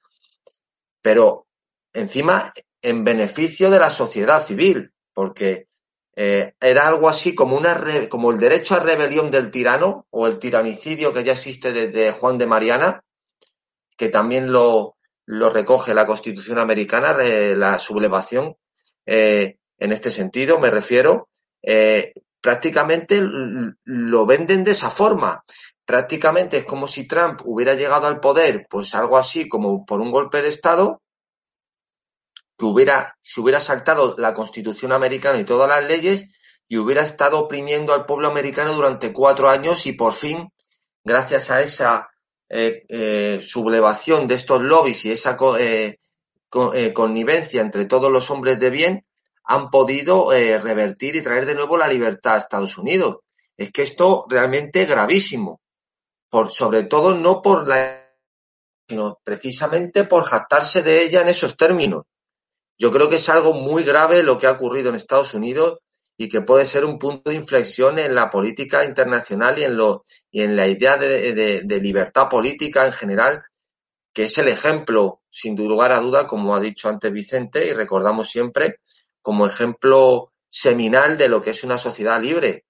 [1.03, 1.47] pero
[1.93, 5.69] encima en beneficio de la sociedad civil, porque
[6.15, 10.39] eh, era algo así como, una como el derecho a rebelión del tirano o el
[10.39, 13.05] tiranicidio que ya existe desde Juan de Mariana,
[13.97, 14.97] que también lo,
[15.27, 18.57] lo recoge la Constitución americana, la sublevación.
[19.05, 21.29] Eh, en este sentido, me refiero,
[21.63, 25.45] eh, prácticamente lo venden de esa forma.
[25.87, 30.11] Prácticamente es como si Trump hubiera llegado al poder, pues algo así como por un
[30.11, 31.01] golpe de Estado,
[32.59, 36.29] que hubiera, se hubiera saltado la Constitución americana y todas las leyes
[36.69, 40.49] y hubiera estado oprimiendo al pueblo americano durante cuatro años y por fin,
[41.05, 42.11] gracias a esa
[42.49, 45.99] eh, eh, sublevación de estos lobbies y esa eh,
[46.93, 49.07] connivencia entre todos los hombres de bien,
[49.45, 53.19] han podido revertir y traer de nuevo la libertad a Estados Unidos.
[53.57, 55.61] Es que esto realmente es gravísimo.
[56.29, 58.07] Por, sobre todo no por la
[58.89, 62.05] sino precisamente por jactarse de ella en esos términos.
[62.79, 65.79] Yo creo que es algo muy grave lo que ha ocurrido en Estados Unidos
[66.17, 70.05] y que puede ser un punto de inflexión en la política internacional y en, lo,
[70.31, 73.43] y en la idea de, libertad política en general,
[74.13, 78.31] que es el ejemplo, sin lugar a duda, como ha dicho antes Vicente, y recordamos
[78.31, 78.81] siempre,
[79.21, 82.66] como ejemplo seminal de lo que es una sociedad libre.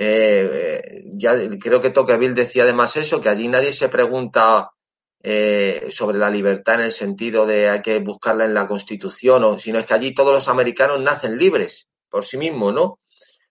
[0.00, 4.70] Eh, ya creo que Tocqueville decía además eso, que allí nadie se pregunta
[5.20, 9.58] eh, sobre la libertad en el sentido de hay que buscarla en la Constitución, o,
[9.58, 13.00] sino es que allí todos los americanos nacen libres por sí mismos, ¿no?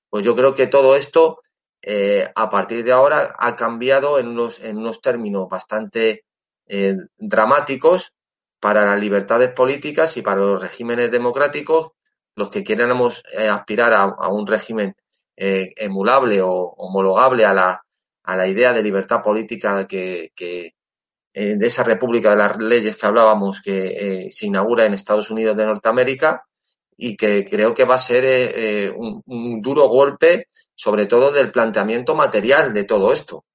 [0.09, 1.41] Pues yo creo que todo esto
[1.81, 6.23] eh, a partir de ahora ha cambiado en unos, en unos términos bastante
[6.67, 8.13] eh, dramáticos
[8.61, 11.91] para las libertades políticas y para los regímenes democráticos,
[12.35, 14.95] los que queremos aspirar a, un régimen
[15.37, 17.81] emulable o homologable a la,
[18.23, 20.73] a la idea de libertad política que, que,
[21.39, 25.29] eh, de esa República de las Leyes que hablábamos que eh, se inaugura en Estados
[25.29, 26.43] Unidos de Norteamérica
[26.97, 32.15] y que creo que va a ser eh, un, duro golpe, sobre todo del planteamiento
[32.15, 33.45] material de todo esto.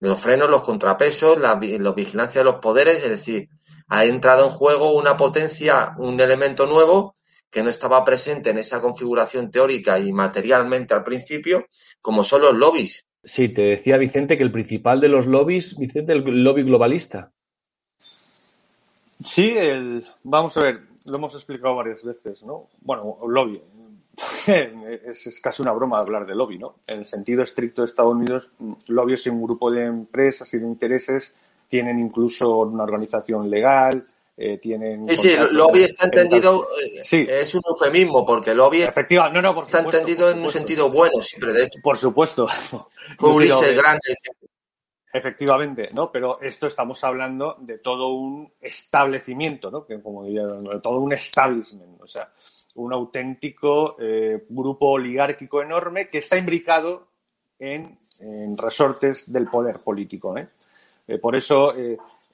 [0.00, 3.48] Los frenos, los contrapesos, la, vigilancia de los poderes, es decir,
[3.88, 7.16] ha entrado en juego una potencia, un elemento nuevo
[7.50, 11.66] que no estaba presente en esa configuración teórica y materialmente al principio,
[12.00, 13.06] como son los lobbies.
[13.24, 17.32] Sí, te decía Vicente que el principal de los lobbies, Vicente, el lobby globalista.
[19.22, 22.68] Sí, el, vamos a ver, lo hemos explicado varias veces, ¿no?
[22.80, 23.60] Bueno, lobby.
[24.46, 26.76] Es, casi una broma hablar de lobby, ¿no?
[26.86, 28.50] En el sentido estricto de Estados Unidos,
[28.88, 31.34] lobby es un grupo de empresas y de intereses,
[31.68, 34.02] tienen incluso una organización legal,
[34.40, 35.08] eh, tienen...
[35.08, 39.80] Sí, sí, lobby está entendido, eh, es un eufemismo, porque lobby Efectivamente, no, no, está
[39.80, 41.80] entendido en un sentido bueno siempre, de hecho.
[41.82, 42.46] Por supuesto.
[43.18, 44.16] Grande.
[45.12, 46.12] Efectivamente, ¿no?
[46.12, 49.84] Pero esto estamos hablando de todo un establecimiento, ¿no?
[49.84, 52.32] Que como diría, de todo un establishment, o sea,
[52.76, 57.08] un auténtico eh, grupo oligárquico enorme que está imbricado
[57.58, 57.98] en,
[58.56, 60.48] resortes del poder político, ¿eh?
[61.20, 61.72] por eso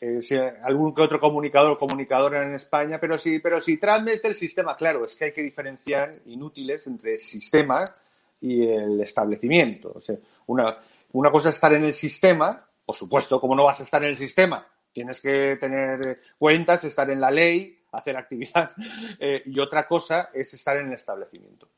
[0.07, 4.35] eh, algún que otro comunicador comunicadora en España, pero sí, pero si Trump es del
[4.35, 7.85] sistema, claro, es que hay que diferenciar inútiles entre el sistema
[8.41, 9.99] y el establecimiento.
[10.47, 10.77] Una,
[11.13, 14.11] una cosa es estar en el sistema, por supuesto, como no vas a estar en
[14.11, 14.67] el sistema?
[14.93, 18.73] Tienes que tener cuentas, estar en la ley, hacer actividad,
[19.19, 21.69] eh, y otra cosa es estar en el establecimiento.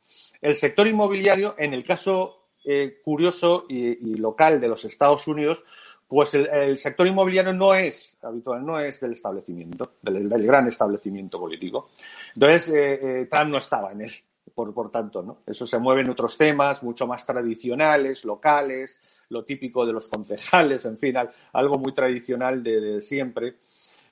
[0.40, 5.64] El sector inmobiliario, en el caso eh, curioso y local de los Estados Unidos,
[6.08, 11.90] pues el, sector inmobiliario no es habitual, no es del establecimiento, del, gran establecimiento político.
[12.34, 14.12] Entonces, eh, eh, Trump no estaba en él,
[14.54, 15.38] por, por tanto, ¿no?
[15.44, 19.00] Eso se mueve en otros temas mucho más tradicionales, locales,
[19.30, 21.16] lo típico de los concejales, en fin,
[21.52, 23.56] algo muy tradicional de, siempre.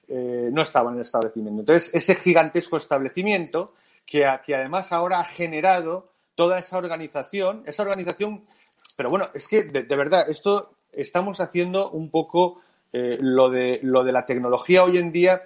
[0.09, 1.61] Eh, no estaba en el establecimiento.
[1.61, 8.45] Entonces, ese gigantesco establecimiento que, que además ahora ha generado toda esa organización, esa organización,
[8.97, 12.61] pero bueno, es que de verdad, esto estamos haciendo un poco
[12.93, 15.43] eh, lo, de, lo de la tecnología hoy en día,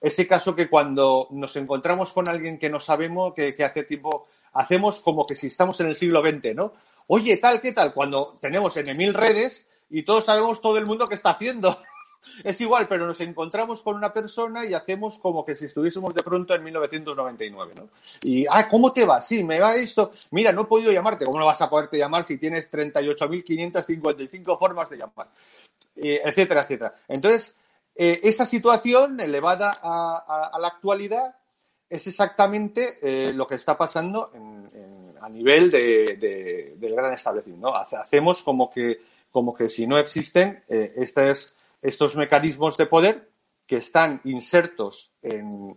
[0.00, 5.00] ese caso que cuando nos encontramos con alguien que no sabemos, que, hace tiempo hacemos
[5.00, 6.72] como que si estamos en el siglo XX, ¿no?
[7.06, 7.92] Oye, tal, ¿qué tal?
[7.92, 11.78] Cuando tenemos en mil redes y todos sabemos todo el mundo qué está haciendo.
[12.44, 16.22] Es igual, pero nos encontramos con una persona y hacemos como que si estuviésemos de
[16.22, 17.88] pronto en 1999, ¿no?
[18.22, 19.20] Y, ah, ¿cómo te va?
[19.20, 20.12] Sí, me va esto.
[20.30, 21.24] Mira, no he podido llamarte.
[21.24, 25.28] ¿Cómo no vas a poderte llamar si tienes 38.555 formas de llamar?
[25.96, 26.94] Eh, etcétera, etcétera.
[27.08, 27.54] Entonces,
[27.94, 31.36] eh, esa situación elevada a, la actualidad
[31.88, 34.32] es exactamente eh, lo que está pasando
[35.20, 37.68] a nivel de, del gran establecimiento.
[37.68, 37.76] ¿no?
[37.76, 43.30] Hacemos como que, como que si no existen, esta es estos mecanismos de poder
[43.66, 45.76] que están insertos en,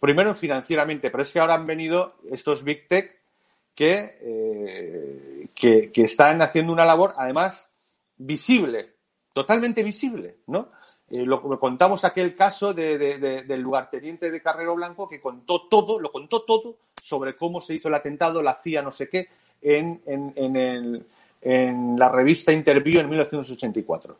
[0.00, 3.20] primero financieramente, pero es que ahora han venido estos Big Tech
[3.74, 7.70] que, que, que están haciendo una labor, además,
[8.16, 8.94] visible,
[9.32, 10.68] totalmente visible, ¿no?
[11.10, 16.12] Eh, lo, contamos aquel caso de, del lugarteniente de Carrero Blanco que contó todo, lo
[16.12, 19.28] contó todo sobre cómo se hizo el atentado, la CIA, no sé qué,
[19.62, 21.06] en, en, el,
[21.40, 24.18] en la revista Interview en 1984.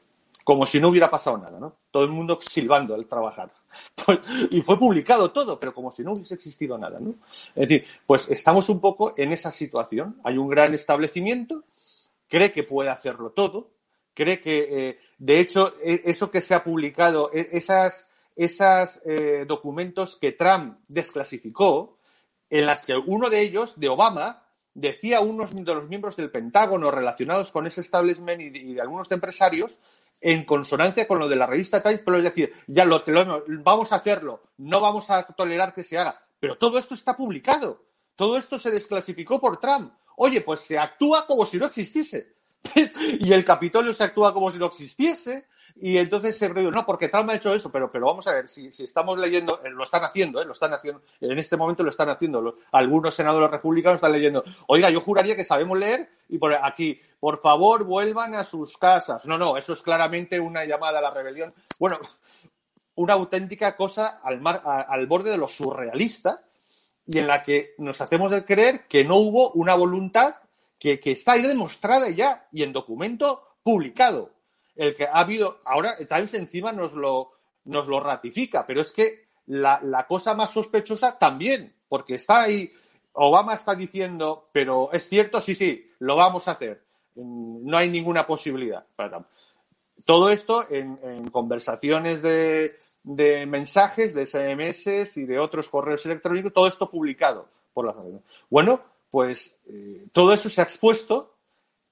[0.48, 1.76] Como si no hubiera pasado nada, ¿no?
[1.90, 3.52] Todo el mundo silbando al trabajar.
[3.94, 4.20] Pues,
[4.50, 7.10] y fue publicado todo, pero como si no hubiese existido nada, ¿no?
[7.54, 10.18] Es decir, pues estamos un poco en esa situación.
[10.24, 11.64] Hay un gran establecimiento,
[12.28, 13.68] cree que puede hacerlo todo,
[14.14, 19.44] cree que, eh, de hecho, e, eso que se ha publicado, e, esas, esos eh,
[19.46, 21.98] documentos que Trump desclasificó,
[22.48, 24.42] en las que uno de ellos, de Obama,
[24.72, 29.10] decía a unos de los miembros del Pentágono relacionados con ese establishment y de, algunos
[29.10, 29.76] empresarios,
[30.20, 33.92] en consonancia con lo de la revista Times, pero es decir, ya lo, lo, vamos
[33.92, 36.20] a hacerlo, no vamos a tolerar que se haga.
[36.40, 37.84] Pero todo esto está publicado.
[38.16, 39.92] Todo esto se desclasificó por Trump.
[40.16, 42.34] Oye, pues se actúa como si no existiese.
[43.20, 45.46] y el Capitolio se actúa como si no existiese.
[45.80, 48.48] Y entonces se dice, no, porque Trump ha hecho eso, pero, pero vamos a ver,
[48.48, 51.84] si, si estamos leyendo, eh, lo están haciendo, eh, lo están haciendo, en este momento
[51.84, 56.38] lo están haciendo, algunos senadores republicanos están leyendo, oiga, yo juraría que sabemos leer y
[56.38, 59.24] por aquí, por favor, vuelvan a sus casas.
[59.26, 61.52] No, no, eso es claramente una llamada a la rebelión.
[61.78, 61.98] Bueno,
[62.94, 66.44] una auténtica cosa al, borde de lo surrealista
[67.06, 70.36] y en la que nos hacemos de creer que no hubo una voluntad
[70.78, 74.34] que, está ahí demostrada ya y en documento publicado.
[74.76, 77.30] El que ha habido, ahora Times encima nos lo,
[77.64, 82.72] nos lo ratifica, pero es que la, la cosa más sospechosa también, porque está ahí,
[83.12, 86.87] Obama está diciendo, pero es cierto, sí, sí, lo vamos a hacer.
[87.24, 88.84] No hay ninguna posibilidad.
[90.04, 96.68] Todo esto en, conversaciones de, de, mensajes, de SMS y de otros correos electrónicos, todo
[96.68, 97.96] esto publicado por las
[98.48, 98.80] Bueno,
[99.10, 101.34] pues eh, todo eso se ha expuesto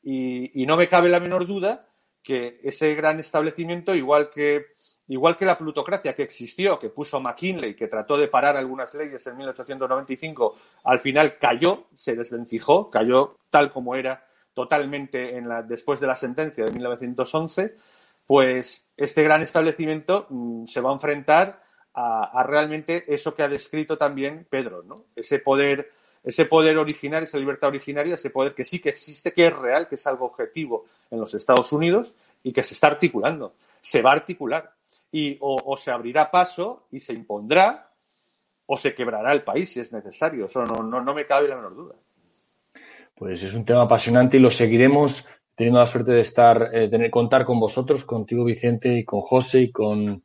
[0.03, 1.89] y, no me cabe la menor duda
[2.23, 4.66] que ese gran establecimiento, igual que,
[5.09, 9.27] igual que la plutocracia que existió, que puso McKinley, que trató de parar algunas leyes
[9.27, 14.26] en 1895, al final cayó, se desvencijó, cayó tal como era
[14.57, 17.77] totalmente en la, después de la sentencia de 1911,
[18.27, 21.62] pues este gran establecimiento mm, se va a enfrentar
[21.93, 24.95] a, realmente eso que ha descrito también Pedro, ¿no?
[25.15, 25.93] Ese poder
[26.24, 29.87] ese poder originario, esa libertad originaria, ese poder que sí que existe, que es real,
[29.89, 33.55] que es algo objetivo en los Estados Unidos y que se está articulando.
[33.81, 34.73] Se va a articular.
[35.12, 37.93] Y o, se abrirá paso y se impondrá
[38.66, 40.47] o se quebrará el país si es necesario.
[40.47, 41.95] Eso no, me cabe la menor duda.
[43.16, 47.10] Pues es un tema apasionante y lo seguiremos teniendo la suerte de estar, eh, tener,
[47.10, 50.22] contar con vosotros, contigo Vicente y con José y con,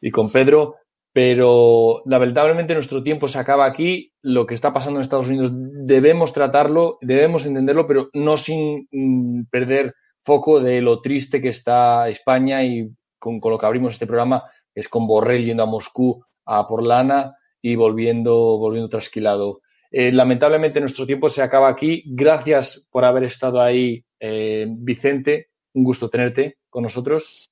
[0.00, 0.76] y con Pedro
[1.16, 4.12] pero lamentablemente nuestro tiempo se acaba aquí.
[4.20, 9.44] Lo que está pasando en Estados Unidos debemos tratarlo, debemos entenderlo, pero no sin mm,
[9.50, 14.42] perder foco de lo triste que está España y con, lo que abrimos este programa,
[14.74, 19.62] es con Borrell yendo a Moscú a por lana y volviendo, volviendo trasquilado.
[19.98, 22.02] Eh, lamentablemente nuestro tiempo se acaba aquí.
[22.04, 25.48] Gracias por haber estado ahí, eh, Vicente.
[25.72, 27.48] Un gusto tenerte con nosotros.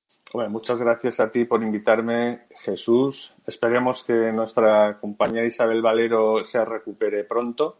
[0.49, 3.33] Muchas gracias a ti por invitarme Jesús.
[3.47, 7.77] Esperemos que nuestra compañera Isabel Valero se recupere pronto